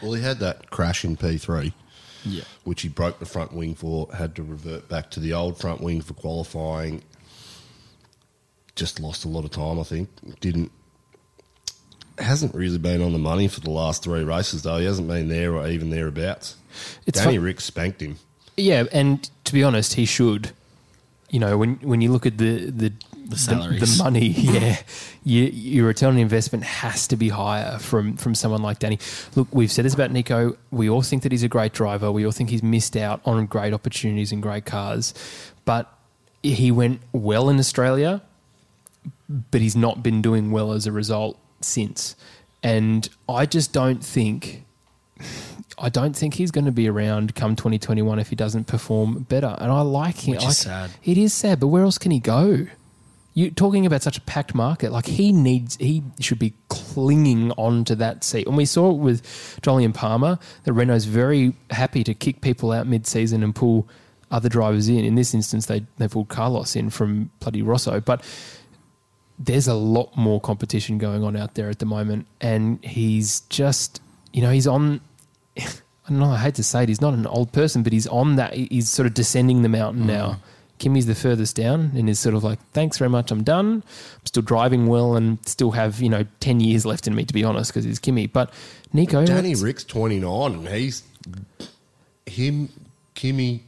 [0.00, 1.72] Well, he had that crash in P3,
[2.24, 5.58] yeah, which he broke the front wing for, had to revert back to the old
[5.58, 7.02] front wing for qualifying.
[8.76, 10.08] Just lost a lot of time, I think.
[10.40, 10.70] Didn't.
[12.18, 14.78] Hasn't really been on the money for the last three races, though.
[14.78, 16.56] He hasn't been there or even thereabouts.
[17.06, 18.16] It's Danny fun- Rick spanked him.
[18.56, 20.52] Yeah, and to be honest, he should.
[21.28, 22.92] You know, when when you look at the the
[23.28, 23.98] The salaries.
[23.98, 24.78] the, money, yeah,
[25.24, 28.98] you, your return on investment has to be higher from from someone like Danny.
[29.34, 30.56] Look, we've said this about Nico.
[30.70, 32.10] We all think that he's a great driver.
[32.12, 35.12] We all think he's missed out on great opportunities and great cars,
[35.66, 35.92] but
[36.42, 38.22] he went well in Australia,
[39.50, 42.16] but he's not been doing well as a result since.
[42.62, 44.64] And I just don't think
[45.78, 49.56] I don't think he's going to be around come 2021 if he doesn't perform better.
[49.58, 50.32] And I like him.
[50.32, 50.90] Which is I- sad.
[51.04, 52.66] It is sad, but where else can he go?
[53.34, 57.84] You talking about such a packed market, like he needs, he should be clinging on
[57.84, 58.46] to that seat.
[58.46, 59.22] And we saw it with
[59.60, 60.38] Jolyon Palmer.
[60.64, 63.86] that Renault's very happy to kick people out mid-season and pull
[64.30, 65.04] other drivers in.
[65.04, 68.24] In this instance, they they pulled Carlos in from bloody Rosso, but
[69.38, 74.00] there's a lot more competition going on out there at the moment, and he's just,
[74.32, 75.00] you know, he's on.
[75.58, 76.30] I don't know.
[76.30, 76.88] I hate to say it.
[76.88, 78.54] He's not an old person, but he's on that.
[78.54, 80.06] He's sort of descending the mountain mm.
[80.06, 80.40] now.
[80.78, 83.30] Kimi's the furthest down, and is sort of like, "Thanks very much.
[83.30, 83.82] I'm done.
[83.82, 87.34] I'm still driving well, and still have you know ten years left in me, to
[87.34, 88.52] be honest, because he's Kimi." But
[88.92, 91.02] Nico, Danny Rick's 29 and he's
[92.26, 92.68] him,
[93.14, 93.62] Kimi,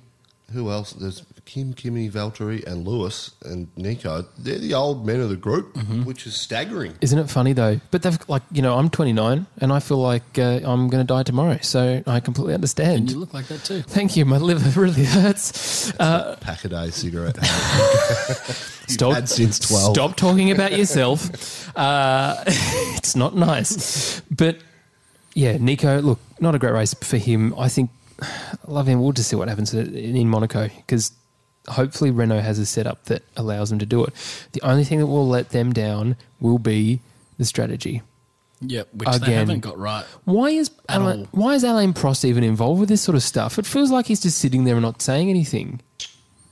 [0.53, 0.93] who else?
[0.93, 4.27] There's Kim, Kimi, Valtteri, and Lewis and Nico.
[4.39, 6.95] They're the old men of the group, which is staggering.
[7.01, 7.81] Isn't it funny though?
[7.91, 11.07] But they've like you know I'm 29 and I feel like uh, I'm going to
[11.07, 12.97] die tomorrow, so I completely understand.
[12.99, 13.83] and you look like that too.
[13.83, 14.25] Thank you.
[14.25, 15.93] My liver really hurts.
[15.99, 17.37] Uh, Pack a day cigarette.
[18.89, 19.95] stop, had since 12.
[19.95, 21.75] Stop talking about yourself.
[21.77, 24.21] Uh, it's not nice.
[24.31, 24.59] But
[25.35, 27.55] yeah, Nico, look, not a great race for him.
[27.59, 27.98] I think, I
[28.67, 29.01] love him.
[29.01, 31.13] We'll just see what happens in in Monaco because
[31.69, 34.13] hopefully Renault has a setup that allows them to do it.
[34.53, 37.01] The only thing that will let them down will be
[37.39, 38.03] the strategy.
[38.61, 39.39] Yep, which they Again.
[39.39, 40.05] haven't got right.
[40.25, 43.57] Why is At Alain, why is Alain Prost even involved with this sort of stuff?
[43.59, 45.81] It feels like he's just sitting there and not saying anything.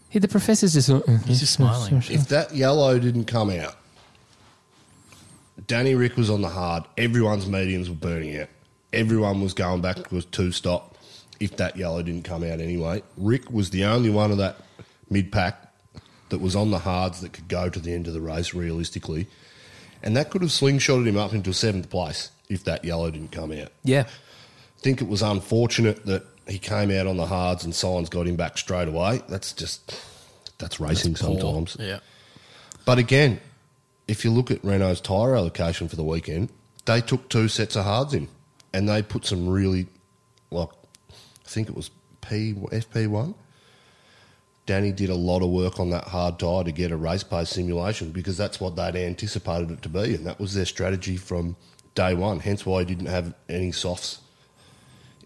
[0.09, 0.88] He, the professor's just
[1.26, 1.96] He's just smiling.
[2.09, 3.74] if that yellow didn't come out,
[5.66, 6.85] Danny Rick was on the hard.
[6.96, 8.48] Everyone's mediums were burning out.
[8.92, 10.95] Everyone was going back to a two stop.
[11.38, 14.57] If that yellow didn't come out anyway, Rick was the only one of that
[15.11, 15.72] mid pack
[16.31, 19.27] that was on the hards that could go to the end of the race realistically,
[20.03, 23.53] and that could have slingshotted him up into seventh place if that yellow didn't come
[23.53, 23.72] out.
[23.85, 28.09] Yeah, I think it was unfortunate that he came out on the hards and Sainz
[28.09, 29.22] got him back straight away.
[29.29, 30.01] That's just
[30.59, 31.38] that's racing Poor.
[31.38, 31.77] sometimes.
[31.79, 31.99] Yeah.
[32.85, 33.40] But again,
[34.07, 36.51] if you look at Renault's tyre allocation for the weekend,
[36.85, 38.29] they took two sets of hards in,
[38.72, 39.88] and they put some really,
[40.51, 40.68] like,
[41.46, 43.35] I think it was P FP one.
[44.66, 47.50] Danny did a lot of work on that hard tyre to get a race pace
[47.50, 51.54] simulation because that's what they'd anticipated it to be, and that was their strategy from
[51.94, 52.40] day one.
[52.40, 54.18] Hence why he didn't have any softs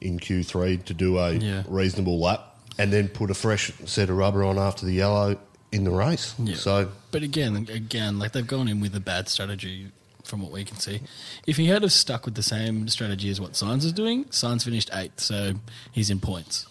[0.00, 1.62] in Q3 to do a Yeah.
[1.68, 5.38] reasonable lap, and then put a fresh set of rubber on after the yellow
[5.72, 6.34] in the race.
[6.38, 6.56] Yeah.
[6.56, 9.90] So But again, again, like they've gone in with a bad strategy
[10.30, 11.02] from what we can see.
[11.46, 14.64] If he had have stuck with the same strategy as what Sainz is doing, Sainz
[14.64, 15.54] finished eighth, so
[15.92, 16.66] he's in points.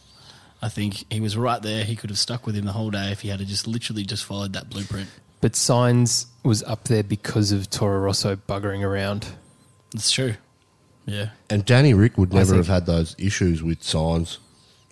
[0.61, 1.83] I think he was right there.
[1.83, 4.25] He could have stuck with him the whole day if he had just literally just
[4.25, 5.09] followed that blueprint.
[5.41, 9.27] but Sainz was up there because of Toro Rosso buggering around.
[9.93, 10.33] It's true.
[11.05, 11.29] Yeah.
[11.49, 14.37] And Danny Rick would never have had those issues with Sainz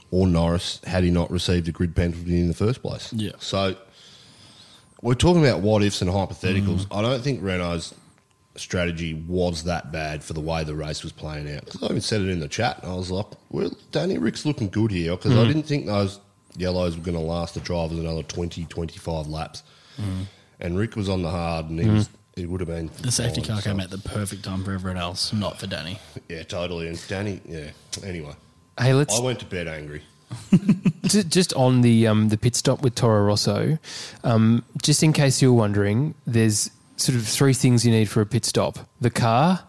[0.10, 3.12] or Norris had he not received a grid penalty in the first place.
[3.14, 3.34] Yeah.
[3.40, 3.76] So
[5.02, 6.88] we're talking about what ifs and hypotheticals.
[6.88, 6.98] Mm.
[6.98, 7.94] I don't think Renault's
[8.60, 11.66] strategy was that bad for the way the race was playing out.
[11.68, 12.80] 'Cause I even said it in the chat.
[12.84, 15.44] And I was like, well, Danny Rick's looking good here because Mm.
[15.44, 16.20] I didn't think those
[16.56, 19.64] yellows were going to last the drivers another 20, 25 laps.
[20.60, 22.10] and Rick was on the hard, and he was.
[22.36, 24.98] It would have been The safety car so- came at the perfect time for everyone
[25.00, 26.00] else, not for Danny.
[26.30, 26.88] Yeah, totally.
[26.88, 27.72] And Danny, yeah.
[28.04, 28.36] Anyway,
[28.80, 30.04] Hey, let's I went to bed angry.
[31.06, 33.78] Just on the um, the pit stop with Toro Rosso,
[34.24, 38.26] um, just in case you're wondering, there's sort of three things you need for a
[38.26, 39.64] pit stop: the car,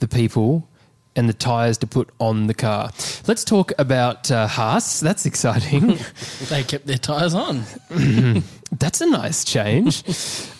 [0.00, 0.68] the people,
[1.16, 2.90] and the tires to put on the car.
[3.26, 5.00] Let's talk about uh, Haas.
[5.00, 5.98] That's exciting.
[6.48, 7.64] They kept their tyres on.
[8.70, 10.04] That's a nice change.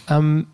[0.09, 0.47] um,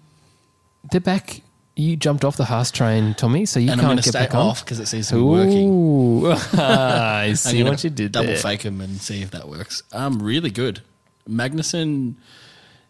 [0.91, 1.43] they're back.
[1.75, 4.47] You jumped off the Haas train, Tommy, so you and can't get back on.
[4.49, 6.27] off because it seems to be working.
[6.61, 8.37] I see what you did double there.
[8.37, 9.83] fake him and see if that works.
[9.93, 10.83] Um, really good.
[11.29, 12.17] Magnussen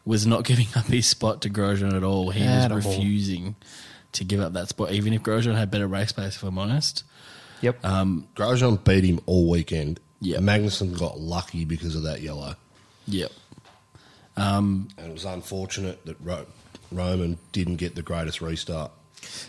[0.05, 2.31] was not giving up his spot to Grosjean at all.
[2.31, 2.77] He At all.
[2.77, 3.55] was refusing
[4.13, 6.37] to give up that spot, even if Grosjean had better race pace.
[6.37, 7.05] If I'm honest,
[7.63, 7.85] Yep.
[7.85, 10.01] um, Grosjean beat him all weekend.
[10.21, 10.39] Yeah.
[10.39, 12.55] Magnussen got lucky because of that yellow.
[13.07, 13.31] yep.
[14.37, 16.47] And it was unfortunate that Ro-
[16.91, 18.91] Romain didn't get the greatest restart.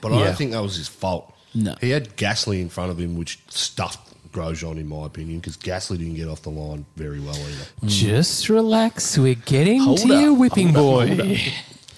[0.01, 0.23] But I Yeah.
[0.25, 1.33] don't think that was his fault.
[1.53, 1.75] No.
[1.81, 5.97] He had Gasly in front of him, which stuffed Grosjean, in my opinion, because Gasly
[5.97, 7.65] didn't get off the line very well either.
[7.85, 9.17] Just relax.
[9.17, 11.37] We're getting Hold to your up, whipping boy.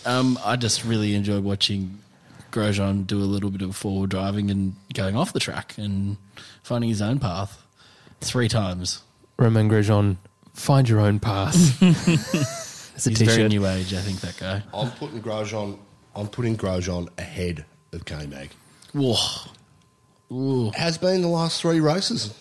[0.07, 1.97] Um, I just really enjoyed watching
[2.51, 6.17] Grosjean do a little bit of forward driving and going off the track and
[6.61, 7.65] finding his own path
[8.21, 9.01] three times.
[9.37, 10.17] Romain Grosjean,
[10.53, 11.81] find your own path.
[12.95, 13.49] It's a He's very t-shirt.
[13.51, 14.63] new age, I think that guy.
[14.73, 15.77] I'm putting Grosjean.
[16.15, 18.51] I'm putting Grosjean ahead of K Mag.
[18.93, 19.15] Whoa.
[20.31, 20.71] Ooh.
[20.75, 22.33] Has been the last three races.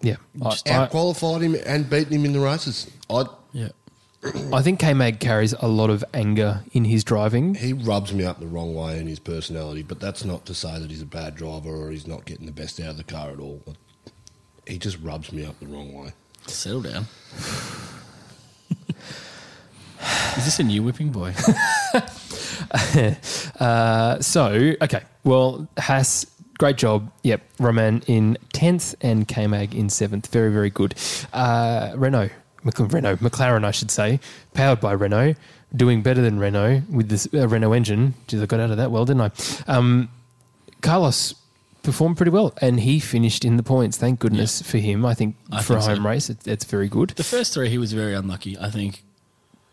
[0.00, 2.88] Yeah, I, Out I, qualified him and beaten him in the races.
[3.10, 3.70] I, Yeah.
[4.52, 7.54] I think K Mag carries a lot of anger in his driving.
[7.54, 10.78] he rubs me up the wrong way in his personality, but that's not to say
[10.78, 13.30] that he's a bad driver or he's not getting the best out of the car
[13.30, 13.62] at all.
[14.66, 16.12] He just rubs me up the wrong way.
[16.46, 17.06] Settle down.
[20.36, 21.34] Is this a new whipping boy?
[23.60, 26.26] Uh, so, okay, well, Haas,
[26.58, 27.10] great job.
[27.22, 30.26] Yep, Romain in 10th and K Mag in 7th.
[30.28, 30.94] Very, very good.
[31.32, 32.30] Uh, Renault,
[32.64, 34.20] Mc- Renault, McLaren, I should say,
[34.54, 35.34] powered by Renault,
[35.74, 38.14] doing better than Renault with this uh, Renault engine.
[38.26, 39.30] Geez, I got out of that well, didn't I?
[39.72, 40.08] Um,
[40.82, 41.34] Carlos
[41.82, 43.96] performed pretty well and he finished in the points.
[43.96, 45.06] Thank goodness for him.
[45.06, 45.94] I think I for think a so.
[45.94, 47.10] home race, it, it's very good.
[47.10, 48.58] the first three, he was very unlucky.
[48.58, 49.02] I think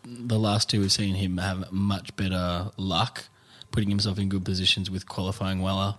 [0.04, 3.24] the last two, we've seen him have much better luck,
[3.72, 5.96] putting himself in good positions with qualifying weller.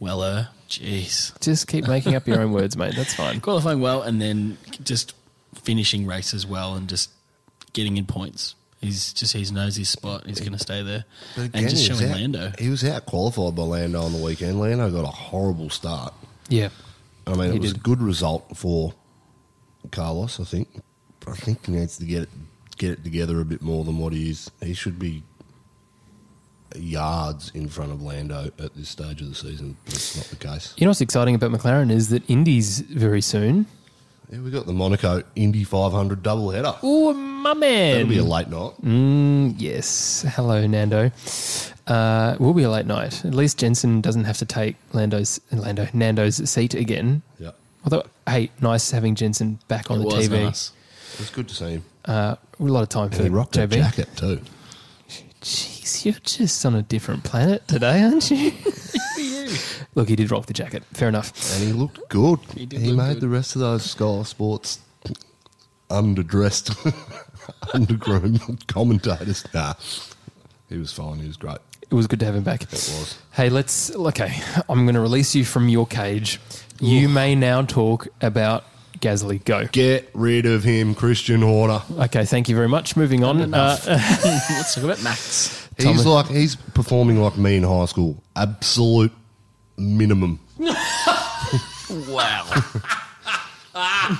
[0.00, 0.48] Weller.
[0.68, 1.38] Jeez.
[1.40, 2.94] Just keep making up your own words, mate.
[2.96, 3.40] That's fine.
[3.42, 5.14] Qualifying well and then just
[5.62, 7.10] finishing races well and just
[7.72, 8.54] getting in points.
[8.80, 10.26] He's just, he knows his spot.
[10.26, 11.04] He's going to stay there.
[11.36, 12.52] and just showing out- Lando.
[12.58, 14.58] He was out qualified by Lando on the weekend.
[14.58, 16.14] Lando got a horrible start.
[16.48, 16.70] Yeah.
[17.26, 17.80] I mean, He it was did.
[17.80, 18.94] a good result for
[19.90, 20.40] Carlos.
[20.40, 20.68] I think.
[21.20, 22.28] But I think he needs to get it
[22.78, 24.50] get it together a bit more than what he is.
[24.62, 25.22] He should be
[26.76, 29.76] yards in front of Lando at this stage of the season.
[29.84, 30.74] But it's not the case.
[30.76, 33.66] You know what's exciting about McLaren is that Indy's very soon.
[34.30, 36.72] Yeah, we got the Monaco Indy 500 double header.
[36.84, 37.92] Oh, my man.
[37.94, 38.72] That'll be a late night.
[38.84, 40.24] Mm, yes.
[40.36, 41.10] Hello, Nando.
[41.88, 43.24] Uh, will be a late night.
[43.24, 47.22] At least Jenson doesn't have to take Lando's Lando Nando's seat again.
[47.40, 47.50] Yeah,
[47.84, 50.44] Although, hey, nice having Jenson back on It the was TV.
[50.44, 50.70] nice.
[51.18, 51.84] it's good to see him.
[52.04, 53.70] Uh, a lot of time And for he rocked JB.
[53.72, 54.40] jacket too.
[55.40, 58.52] Jeez, you're just on a different planet today, aren't you?
[59.94, 60.84] Look, he did rock the jacket.
[60.92, 61.32] Fair enough.
[61.56, 62.38] And he looked good.
[62.54, 63.20] He He, look made good.
[63.22, 64.78] the rest of those Sky Sports
[65.88, 66.70] underdressed,
[67.74, 69.44] undergroomed commentators.
[69.52, 69.74] Nah,
[70.68, 71.18] he was fine.
[71.18, 71.58] He was great.
[71.82, 72.62] It was good to have him back.
[72.62, 73.18] It was.
[73.32, 73.94] Hey, let's.
[73.94, 74.32] Okay,
[74.68, 76.40] I'm going to release you from your cage.
[76.80, 78.64] You may now talk about
[79.00, 79.44] Gasly.
[79.44, 79.66] Go.
[79.66, 81.82] Get rid of him, Christian Horner.
[81.98, 82.96] Okay, thank you very much.
[82.96, 83.52] Moving on.
[83.52, 85.68] Uh, Let's talk about Max.
[85.82, 88.22] He's Thomas- like he's performing like me in high school.
[88.36, 89.12] Absolute
[89.76, 90.40] minimum.
[92.08, 92.44] Wow.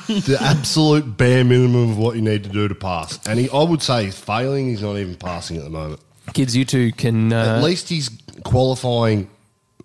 [0.09, 3.25] the absolute bare minimum of what you need to do to pass.
[3.29, 4.67] And he, I would say he's failing.
[4.69, 6.01] He's not even passing at the moment.
[6.33, 7.33] kids, you two can.
[7.33, 8.11] Uh, At least he's
[8.45, 9.29] qualifying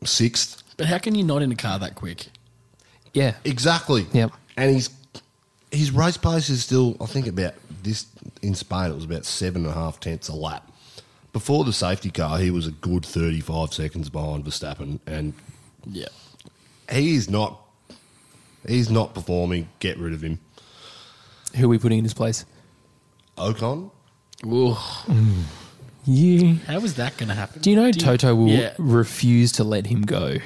[0.04, 0.64] sixth.
[0.78, 2.28] but how can you not in a car that quick?
[3.14, 3.36] yeah.
[3.44, 4.06] Exactly.
[4.14, 4.32] Yep.
[4.58, 4.90] And he's
[5.72, 8.06] his race pace is still, I think, about this
[8.42, 8.92] in Spain.
[8.92, 10.72] It was about seven and a half tenths a lap.
[11.36, 15.34] Before the safety car, he was a good thirty-five seconds behind Verstappen, and
[15.86, 16.08] Yeah.
[16.90, 17.60] he is not.
[18.66, 19.68] He's not performing.
[19.82, 20.40] Get rid of him.
[21.58, 22.46] Who are we putting in his place?
[23.38, 23.92] Ocon.
[24.46, 24.78] Ooh.
[26.06, 26.56] You.
[26.68, 27.62] How is that going to happen?
[27.62, 28.74] Do you know Toto will Yeah.
[28.78, 30.38] refuse to let him go?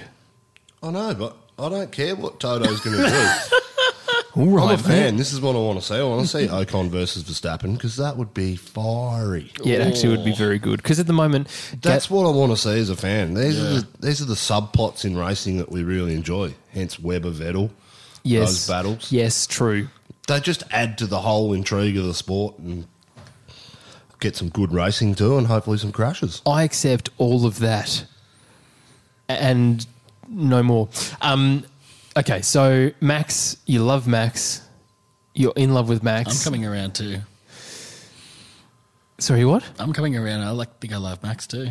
[0.81, 3.55] I know, but I don't care what Toto's going to do.
[4.35, 5.15] All I'm a right, fan.
[5.17, 5.95] This is what I want to see.
[5.95, 9.51] I want to see Ocon versus Verstappen because that would be fiery.
[9.63, 11.47] Yeah, it actually would be very good because at the moment,
[11.81, 13.33] That's Ga- what I want to see as a fan.
[13.33, 13.63] These Yeah.
[13.63, 16.53] are the these are the subplots in racing that we really enjoy.
[16.73, 17.71] Hence Webber Vettel,
[18.23, 19.11] yes, those battles.
[19.11, 19.87] Yes, true.
[20.27, 22.85] They just add to the whole intrigue of the sport and
[24.19, 26.43] get some good racing too, and hopefully some crashes.
[26.45, 28.03] I accept all of that
[29.27, 29.87] and
[30.27, 30.89] no more.
[31.21, 31.63] Um,
[32.19, 34.61] okay, so Max, you love Max.
[35.33, 36.45] You're in love with Max.
[36.45, 37.19] I'm coming around too.
[39.19, 39.63] Sorry, what?
[39.79, 40.41] I'm coming around.
[40.41, 41.69] I like think I love Max too.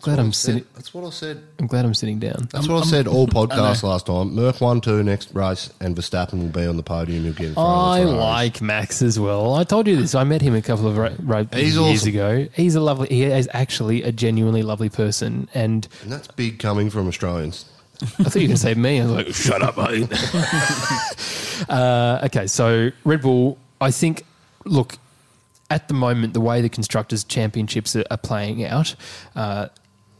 [0.00, 0.64] glad I'm sitting.
[0.74, 1.42] That's what I said.
[1.58, 2.48] I'm glad I'm sitting down.
[2.52, 4.34] That's I'm- what I I'm- said all podcasts last time.
[4.34, 7.24] Merc one two next race, and Verstappen will be on the podium.
[7.24, 8.20] You'll get in front I the Ferraris.
[8.22, 9.54] like Max as well.
[9.54, 10.14] I told you this.
[10.14, 12.08] I met him a couple of ra- ra- He's years awesome.
[12.10, 12.46] ago.
[12.54, 13.08] He's a lovely.
[13.08, 17.64] He is actually a genuinely lovely person, and and that's big coming from Australians.
[18.02, 19.00] I thought you were going to say me.
[19.00, 20.08] I was like, shut up, mate.
[21.68, 24.24] uh, okay, so Red Bull, I think,
[24.64, 24.98] look,
[25.70, 28.94] at the moment, the way the Constructors' Championships are, are playing out,
[29.34, 29.68] uh,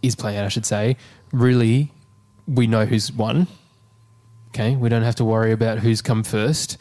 [0.03, 0.97] is playing out, I should say,
[1.33, 1.93] really,
[2.47, 3.47] we know who's won.
[4.49, 6.79] Okay, we don't have to worry about who's come first.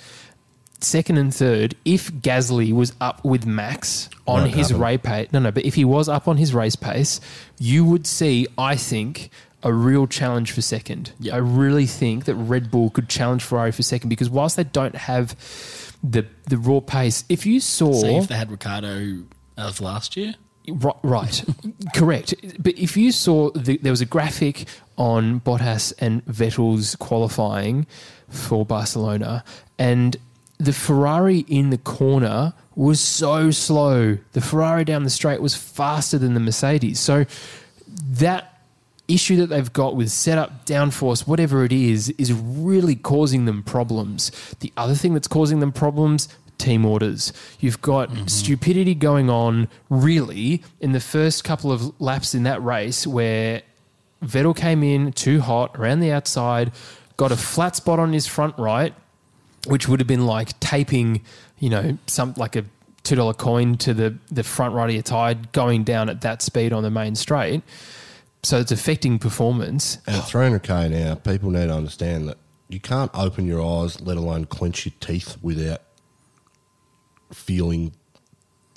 [0.80, 4.82] Second and third, if Gasly was up with Max on Won't his happen.
[4.84, 7.20] race pace, no, no, but if he was up on his race pace,
[7.58, 9.30] you would see, I think,
[9.66, 11.12] a real challenge for second.
[11.20, 11.34] Yeah.
[11.36, 14.96] I really think that Red Bull could challenge Ferrari for second because whilst they don't
[14.96, 15.36] have
[16.04, 19.24] the the raw pace, if you saw See if they had Ricciardo
[19.58, 20.36] uh, as last year.
[20.68, 21.44] Ri- Right,
[21.96, 22.34] correct.
[22.60, 24.66] But if you saw the, there was a graphic
[24.98, 27.86] on Bottas and Vettel's qualifying
[28.30, 29.44] for Barcelona,
[29.78, 30.18] and
[30.58, 34.18] the Ferrari in the corner was so slow.
[34.34, 37.00] The Ferrari down the straight was faster than the Mercedes.
[37.00, 37.26] So
[37.88, 38.55] that
[39.08, 44.32] issue that they've got with setup, downforce, whatever it is, is really causing them problems.
[44.60, 46.28] The other thing that's causing them problems,
[46.58, 47.34] team orders.
[47.60, 48.28] You've got mm-hmm.
[48.28, 53.62] stupidity going on really in the first couple of laps in that race where
[54.24, 56.72] Vettel came in too hot around the outside,
[57.18, 58.94] got a flat spot on his front right,
[59.68, 61.22] which would have been like taping,
[61.60, 62.66] you know, some like a
[63.04, 66.42] two dollar coin to the the front right of your tire going down at that
[66.42, 67.62] speed on the main straight.
[68.46, 69.98] So it's affecting performance.
[70.06, 72.38] And at 300k now, people need to understand that
[72.70, 75.82] you can't open your eyes, let alone clench your teeth, without
[77.34, 77.92] feeling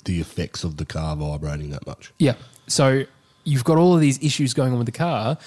[0.05, 2.11] the effects of the car vibrating that much.
[2.19, 2.33] Yeah.
[2.67, 3.03] So
[3.43, 5.37] you've got all of these issues going on with the car,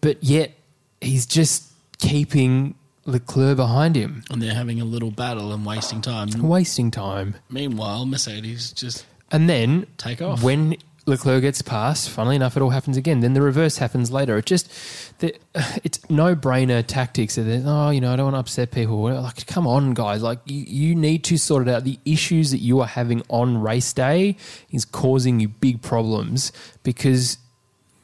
[0.00, 0.52] but yet
[1.00, 1.64] he's just
[1.98, 2.74] keeping
[3.06, 6.28] Leclerc behind him, And they're having a little battle and wasting time.
[6.42, 7.36] wasting time.
[7.48, 10.42] Meanwhile, Mercedes just And then Take off.
[10.42, 10.76] when
[11.06, 12.10] Leclerc gets past.
[12.10, 13.20] Funnily enough, it all happens again.
[13.20, 14.36] Then the reverse happens later.
[14.38, 14.70] It just
[15.18, 15.34] the,
[15.84, 17.38] it's no brainer tactics.
[17.38, 19.02] Oh, you know, I don't want to upset people.
[19.02, 20.22] Like, come on, guys!
[20.22, 21.84] Like, you, you need to sort it out.
[21.84, 24.36] The issues that you are having on race day
[24.70, 27.38] is causing you big problems because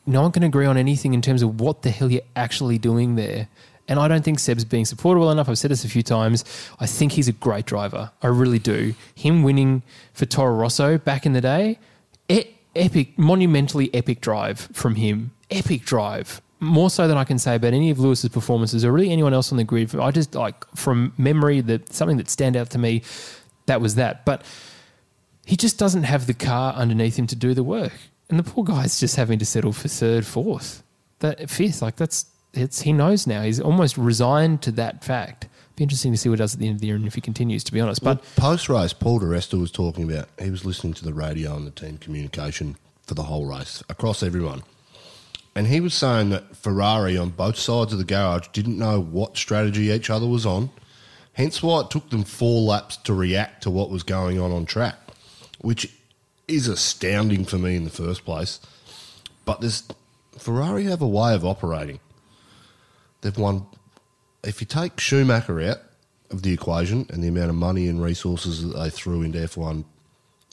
[0.07, 3.17] no one can agree on anything in terms of what the hell you're actually doing
[3.17, 3.49] there.
[3.89, 5.49] And I don't think Seb's being supported well enough.
[5.49, 6.45] I've said this a few times.
[6.81, 8.11] I think he's a great driver.
[8.21, 8.95] I really do.
[9.15, 9.83] Him winning
[10.13, 11.79] for Toro Rosso back in the day,
[12.29, 12.47] e-
[12.77, 15.33] epic, monumentally epic drive from him.
[15.51, 16.41] Epic drive.
[16.61, 19.53] More so than I can say about any of Lewis's performances or really anyone else
[19.53, 19.95] on the grid.
[19.95, 23.03] I just like from memory that something that stand out to me,
[23.67, 24.25] that was that.
[24.25, 24.43] But
[25.45, 27.93] he just doesn't have the car underneath him to do the work.
[28.29, 30.83] And the poor guy's just having to settle for third, fourth,
[31.21, 31.83] that fifth.
[31.83, 33.43] Like that's it's he knows now.
[33.43, 35.49] He's almost resigned to that fact.
[35.77, 37.15] Be interesting to see what he does at the end of the year and if
[37.15, 37.63] he continues.
[37.65, 40.29] To be honest, but But post race, Paul di Resta was talking about.
[40.41, 44.23] He was listening to the radio and the team communication for the whole race across
[44.23, 44.63] everyone,
[45.55, 49.37] and he was saying that Ferrari on both sides of the garage didn't know what
[49.37, 50.71] strategy each other was on.
[51.35, 54.65] Hence why it took them four laps to react to what was going on on
[54.65, 54.97] track,
[55.61, 55.93] which
[56.49, 58.61] is astounding for me in the first place.
[59.45, 59.83] But this
[60.39, 62.01] Ferrari have a way of operating.
[63.21, 63.67] They've won.
[64.43, 65.79] If you take Schumacher out
[66.31, 69.85] of the equation and the amount of money and resources that they threw into F1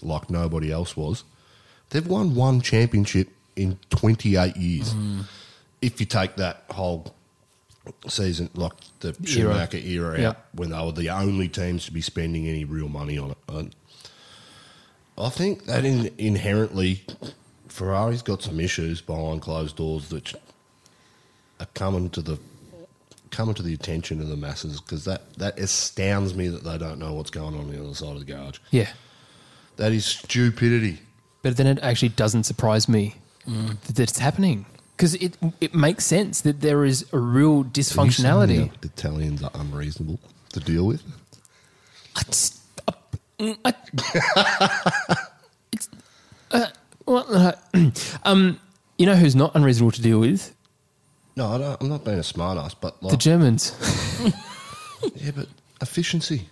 [0.02, 1.24] like nobody else was,
[1.90, 4.94] they've won one championship in 28 years.
[4.94, 5.26] Mm.
[5.82, 7.14] If you take that whole
[8.08, 10.30] season, like the Schumacher era, Yeah.
[10.30, 13.38] out, when they were the only teams to be spending any real money on it.
[13.48, 13.76] And
[15.18, 17.04] I think that in, inherently,
[17.68, 20.34] Ferrari's got some issues behind closed doors that
[21.60, 22.40] are coming to the
[23.34, 27.00] coming to the attention of the masses because that, that astounds me that they don't
[27.00, 28.60] know what's going on on the other side of the garage.
[28.72, 28.90] yeah.
[29.78, 31.00] That is stupidity.
[31.42, 33.16] But then it actually doesn't surprise me
[33.48, 34.66] that it's happening.
[34.96, 38.72] because it it makes sense that there is a real dysfunctionality.
[38.84, 40.20] Italians are unreasonable
[40.54, 41.02] to deal with.
[42.16, 42.62] I just-
[43.40, 43.74] mm, I-
[45.74, 45.90] it's,
[46.52, 46.68] uh,
[47.08, 47.54] well, uh,
[48.24, 48.60] um,
[49.00, 50.54] you know who's not unreasonable to deal with?
[51.36, 53.74] No, I don't, I'm not being a smartass, but The Germans.
[55.16, 55.48] yeah, but
[55.82, 56.48] efficiency,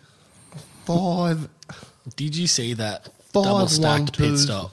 [0.86, 1.48] five.
[2.16, 4.24] Did you see that Five, double one, stacked two.
[4.32, 4.72] pit stop?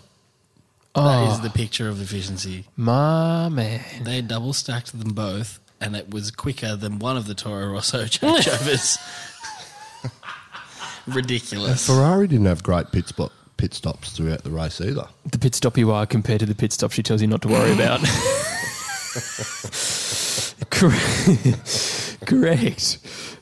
[0.94, 2.64] That is Oh, the picture of efficiency.
[2.76, 3.82] my man.
[4.02, 8.04] They double stacked them both, and it was quicker than one of the Toro Rosso
[8.06, 8.96] changeovers.
[11.06, 11.86] Ridiculous.
[11.86, 15.08] Ferrari didn't have great pit spot pit stops throughout the race either.
[15.30, 17.48] The pit stop you are compared to the pit stop she tells you not to
[17.48, 18.00] worry about.
[22.26, 22.98] Correct.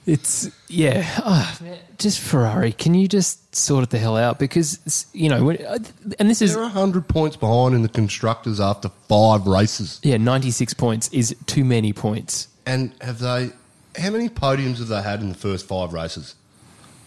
[0.06, 1.04] It's yeah.
[1.18, 2.72] Ah, man, just Ferrari.
[2.72, 4.38] Can you just sort it the hell out?
[4.38, 5.78] Because you know, when, uh,
[6.20, 9.98] and this is They're hundred points behind in the constructors after five races.
[10.04, 12.48] yeah, ninety six points is too many points.
[12.66, 13.50] And have they?
[13.98, 16.36] How many podiums have they had in the first five races?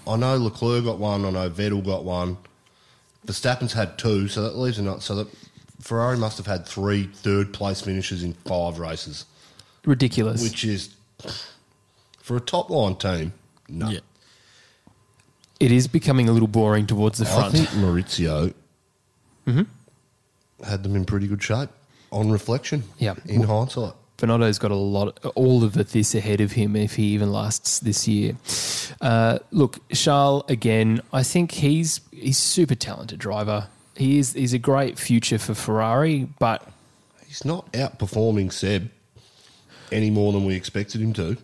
[0.05, 1.23] I know Leclerc got one.
[1.23, 2.37] I know Vettel got one.
[3.25, 5.03] Verstappen's had two, so that leaves a not.
[5.03, 5.27] So that
[5.79, 9.25] Ferrari must have had three third place finishes in five races,
[9.85, 10.41] Ridiculous.
[10.43, 10.89] which is
[12.21, 13.33] for a top line team.
[13.67, 13.99] No, Yeah.
[15.59, 17.55] it is becoming a little boring towards the front.
[17.55, 17.69] I front.
[17.69, 18.53] think Maurizio
[20.65, 21.69] had them in pretty good shape
[22.11, 22.83] on reflection.
[22.97, 23.15] Yeah.
[23.25, 23.93] in hindsight.
[24.17, 27.79] Binotto's got a lot, all of it this ahead of him if he even lasts
[27.79, 28.35] this year.
[28.99, 31.01] Uh, look, Charles again.
[31.13, 33.69] I think he's he's super talented driver.
[33.99, 36.67] He is he's a great future for Ferrari, but
[37.27, 38.89] He's not outperforming Seb
[39.91, 41.37] any more than we expected him to.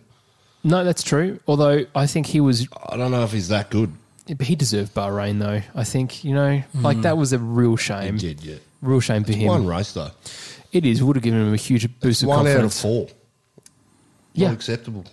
[0.64, 1.38] no, that's true.
[1.46, 3.92] Although I think he was I don't know if he's that good.
[4.40, 5.62] he deserved Bahrain though.
[5.76, 8.14] I think you know, like that was a real shame.
[8.14, 8.56] He did, yeah.
[8.82, 9.46] Real shame for him.
[9.48, 10.10] One race though.
[10.72, 12.82] It is would have given him a huge boost of One out of confidence.
[12.82, 13.08] four.
[14.34, 14.48] Yeah.
[14.48, 15.04] Not acceptable.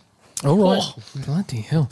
[0.46, 1.26] All right.
[1.26, 1.90] Bloody hell.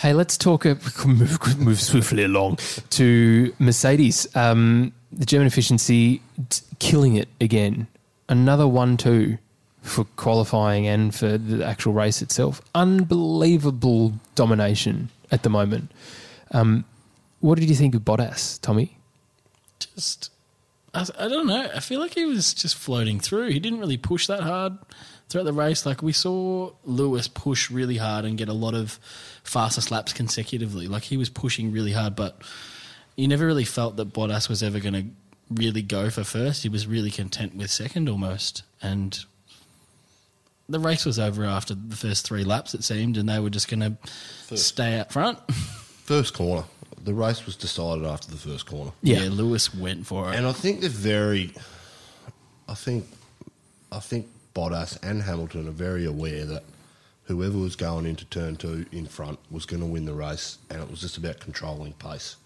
[0.00, 0.76] Hey, let's talk, uh,
[1.06, 2.58] move, move swiftly along
[2.90, 4.28] to Mercedes.
[4.36, 7.86] Um, the German efficiency t- killing it again.
[8.28, 9.38] Another 1 2
[9.82, 12.60] for qualifying and for the actual race itself.
[12.74, 15.90] Unbelievable domination at the moment.
[16.52, 16.84] Um,
[17.40, 18.96] what did you think of Bottas, Tommy?
[19.80, 20.30] Just,
[20.98, 21.70] I, I don't know.
[21.74, 23.48] I feel like he was just floating through.
[23.48, 24.78] He didn't really push that hard
[25.28, 25.86] throughout the race.
[25.86, 28.98] Like we saw Lewis push really hard and get a lot of
[29.42, 30.88] fastest laps consecutively.
[30.88, 32.40] Like he was pushing really hard, but
[33.16, 35.04] you never really felt that Bottas was ever going to
[35.50, 36.62] really go for first.
[36.62, 38.62] He was really content with second almost.
[38.82, 39.18] And
[40.68, 43.68] the race was over after the first three laps, it seemed, and they were just
[43.68, 43.80] going
[44.48, 45.38] to stay up front.
[46.04, 46.64] First corner.
[47.04, 48.92] The race was decided after the first corner.
[49.02, 49.28] Yeah.
[49.30, 50.36] Lewis went for it.
[50.36, 51.52] And I think they're very
[52.68, 53.06] I think
[53.90, 56.64] I think Bottas and Hamilton are very aware that
[57.24, 60.82] whoever was going into turn two in front was going to win the race and
[60.82, 62.36] it was just about controlling pace.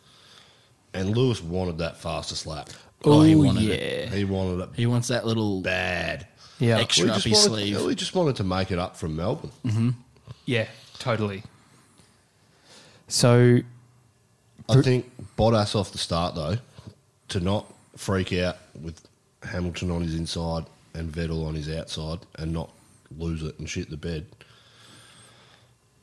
[0.95, 2.69] And Lewis wanted that fastest lap.
[3.05, 3.75] Oh, he wanted yeah.
[3.75, 4.09] it.
[4.11, 6.27] He wanted it he wants that little bad.
[6.59, 6.79] Yeah.
[6.79, 7.85] extra We up his wanted, sleeve.
[7.85, 9.51] we just wanted to make it up from Melbourne.
[9.65, 9.91] Mm-hmm.
[10.45, 11.43] Yeah, totally.
[13.09, 13.59] So,
[14.69, 16.57] I think Bottas off the start though,
[17.29, 19.01] to not freak out with
[19.43, 22.71] Hamilton on his inside and Vettel on his outside and not
[23.19, 24.27] lose it and shit the bed.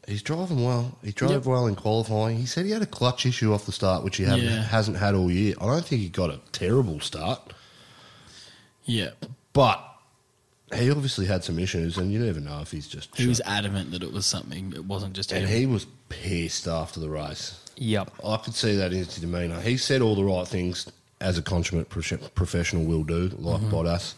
[0.08, 0.98] He's driving well.
[1.04, 1.46] He drove Yep.
[1.46, 2.38] well in qualifying.
[2.40, 4.64] He said he had a clutch issue off the start, which he Yeah.
[4.64, 5.54] hasn't had all year.
[5.62, 7.54] I don't think he got a terrible start,
[8.86, 9.12] Yeah.
[9.54, 9.84] but
[10.74, 13.16] he obviously had some issues, and you never know if he's just.
[13.16, 14.74] He was adamant that it was something.
[14.76, 15.60] It wasn't just and him.
[15.60, 17.60] he was pissed after the race.
[17.80, 18.12] Yep.
[18.24, 19.62] I could see that in his demeanour.
[19.62, 23.74] He said all the right things as a consummate prof- professional will do, like mm-hmm.
[23.74, 24.14] Bottas,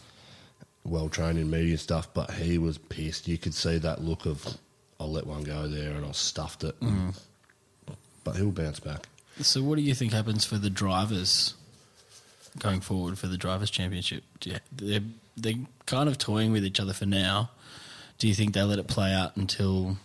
[0.84, 3.28] well trained in media stuff, but he was pissed.
[3.28, 4.58] You could see that look of,
[5.00, 6.78] I'll let one go there and I stuffed it.
[6.80, 7.18] Mm.
[8.24, 9.08] But he'll bounce back.
[9.40, 11.54] So, what do you think happens for the drivers
[12.58, 14.22] going forward for the drivers' championship?
[14.44, 15.00] You, they're
[15.36, 15.54] they're
[15.86, 17.50] kind of toying with each other for now.
[18.18, 19.96] Do you think they let it play out until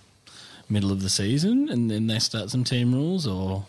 [0.70, 3.65] middle of the season and then they start some team rules, or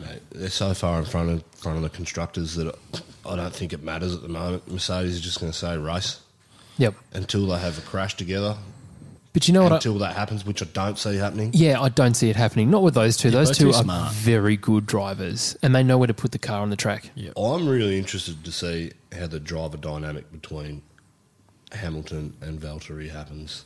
[0.00, 2.74] Mate, they're so far in front of front of the constructors that
[3.24, 4.70] I don't think it matters at the moment.
[4.70, 6.20] Mercedes is just going to say race
[6.78, 6.94] Yep.
[7.12, 8.56] until they have a crash together.
[9.32, 9.72] But you know what?
[9.72, 11.52] I, Until that happens, which I don't see happening.
[11.54, 12.68] yeah, I don't see it happening.
[12.70, 13.30] Not with those two.
[13.30, 14.12] They're those two are smart.
[14.12, 17.10] very good drivers, and they know where to put the car on the track.
[17.14, 20.82] yeah, I'm really interested to see how the driver dynamic between
[21.72, 23.64] Hamilton and Valtteri happens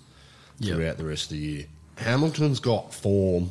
[0.61, 0.77] Yep.
[0.77, 1.67] throughout the rest of the year.
[1.97, 3.51] Hamilton's got form,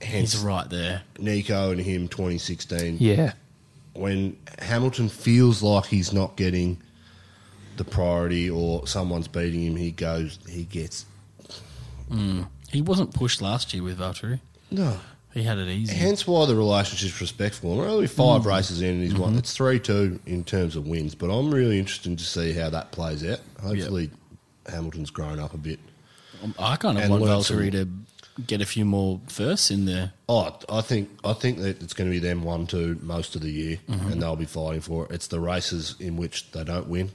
[0.00, 1.02] hence he's right there.
[1.18, 2.96] Nico and him 2016.
[2.98, 3.32] Yeah.
[3.94, 6.78] When Hamilton feels like he's not getting
[7.76, 11.06] the priority or someone's beating him, he goes, he gets
[12.10, 12.46] mm.
[12.70, 14.40] He wasn't pushed last year with Valtteri.
[14.70, 14.98] no.
[15.32, 15.94] He had it easy.
[15.94, 17.76] Hence why the relationship's respectful.
[17.76, 18.46] We're only five mm.
[18.46, 19.30] races in, and he's won.
[19.30, 19.38] Mm-hmm.
[19.38, 22.90] It's three two in terms of wins, but I'm really interested to see how that
[22.90, 23.38] plays out.
[23.62, 24.10] Hopefully,
[24.66, 25.78] Hamilton's grown up a bit.
[26.58, 27.88] I kind of want Valtteri to
[28.46, 30.12] get a few more firsts in there.
[30.28, 33.42] Oh, I think I think that it's going to be them one two most of
[33.42, 34.12] the year, Mm-hmm.
[34.12, 35.10] and they'll be fighting for it.
[35.12, 37.10] It's the races in which they don't win,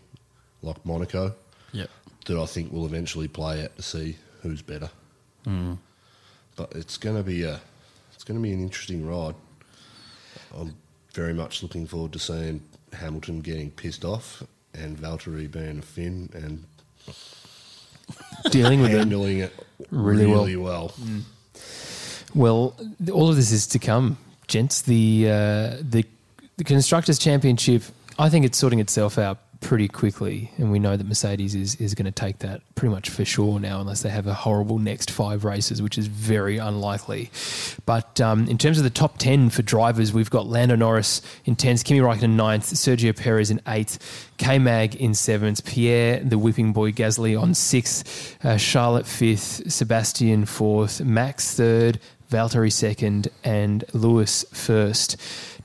[0.62, 1.34] like Monaco,
[1.72, 1.90] Yep.
[2.26, 4.90] that I think will eventually play out to see who's better.
[5.46, 5.78] Mm.
[6.56, 7.60] But it's going to be a
[8.14, 9.36] it's going to be an interesting ride.
[10.58, 10.76] I'm
[11.14, 12.62] very much looking forward to seeing
[12.94, 16.66] Hamilton getting pissed off and Valtteri being a Finn and
[18.52, 18.98] Dealing with it.
[18.98, 19.54] handling it
[19.92, 20.42] Really well.
[20.46, 20.94] really well.
[22.34, 24.18] Well, th- all of this is to come,
[24.48, 24.82] gents.
[24.82, 26.06] The uh, the
[26.58, 27.84] the constructors' championship.
[28.20, 31.96] I think it's sorting itself out pretty quickly, and we know that Mercedes is is
[31.96, 35.10] going to take that pretty much for sure now, unless they have a horrible next
[35.10, 37.32] five races, which is very unlikely.
[37.88, 41.56] But um, in terms of the top ten for drivers, we've got Lando Norris in
[41.56, 43.98] tenth, Kimi Raikkonen in ninth, Sergio Perez in eighth,
[44.38, 50.46] K Mag in seventh, Pierre the whipping boy Gasly on sixth, uh, Charlotte fifth, Sebastian
[50.46, 52.00] fourth, Max third.
[52.32, 55.16] Valtteri second, and Lewis first.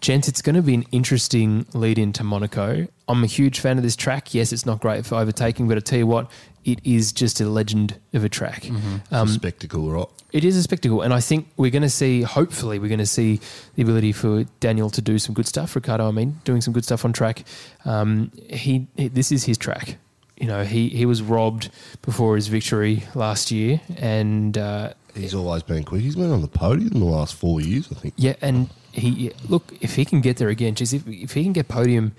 [0.00, 2.86] Gents, it's going to be an interesting lead into Monaco.
[3.10, 4.34] I'm a huge fan of this track.
[4.34, 6.30] Yes, it's not great for overtaking, but I tell you what,
[6.64, 8.64] it is just a legend of a track.
[8.66, 10.06] It's a spectacle, right?
[10.32, 12.22] It is a spectacle, and I think we're going to see.
[12.22, 13.40] Hopefully, we're going to see
[13.74, 15.74] the ability for Daniel to do some good stuff.
[15.74, 17.44] Ricciardo, I mean, doing some good stuff on track.
[17.84, 19.96] Um, he, he, this is his track.
[20.36, 21.70] You know, he he was robbed
[22.02, 26.02] before his victory last year, and uh, He's always been quick.
[26.02, 28.14] He's been on the podium in the last four years, I think.
[28.16, 31.52] yeah, and he look if he can get there again, geez, if if he can
[31.52, 32.12] get podium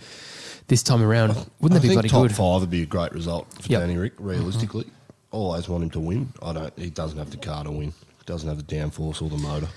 [0.71, 2.31] this time around, wouldn't I that be think bloody top good?
[2.33, 3.81] five would be a great result for Yep.
[3.81, 4.15] Danny Rick.
[4.15, 4.25] Mm-hmm.
[4.25, 4.85] Realistically,
[5.29, 6.31] always want him to win.
[6.41, 6.79] I don't.
[6.79, 7.89] He doesn't have the car to win.
[7.89, 9.67] He doesn't have the downforce or the motor.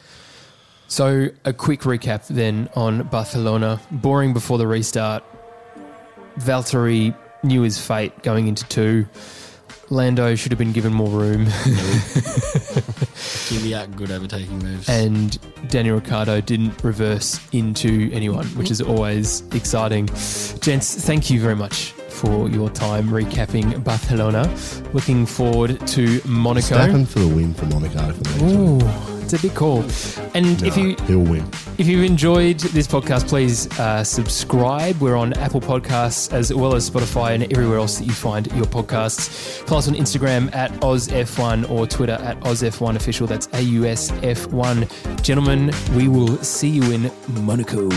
[0.86, 3.80] So, a quick recap then on Barcelona.
[3.90, 5.24] Boring before the restart.
[6.38, 9.06] Valtteri knew his fate going into two.
[9.90, 11.46] Lando should have been given more room.
[12.64, 14.88] Kvyat, good overtaking moves.
[14.88, 20.06] and Daniel Ricciardo didn't reverse into anyone, which is always exciting.
[20.60, 24.52] Gents, thank you very much for your time recapping Barcelona.
[24.92, 26.76] Looking forward to Monaco.
[26.76, 28.54] Stappen for the win for Monaco for me.
[28.54, 28.78] Ooh,
[29.24, 29.82] it's a big call.
[30.34, 31.44] And No, if you he'll win.
[31.78, 35.00] if you've enjoyed this podcast, please uh, subscribe.
[35.00, 38.66] We're on Apple Podcasts as well as Spotify and everywhere else that you find your
[38.66, 39.28] podcasts.
[39.66, 43.26] Follow us on Instagram at AusF1 or Twitter at AusF1Official.
[43.26, 45.22] That's A U S F1.
[45.22, 47.10] Gentlemen, we will see you in
[47.44, 47.88] Monaco.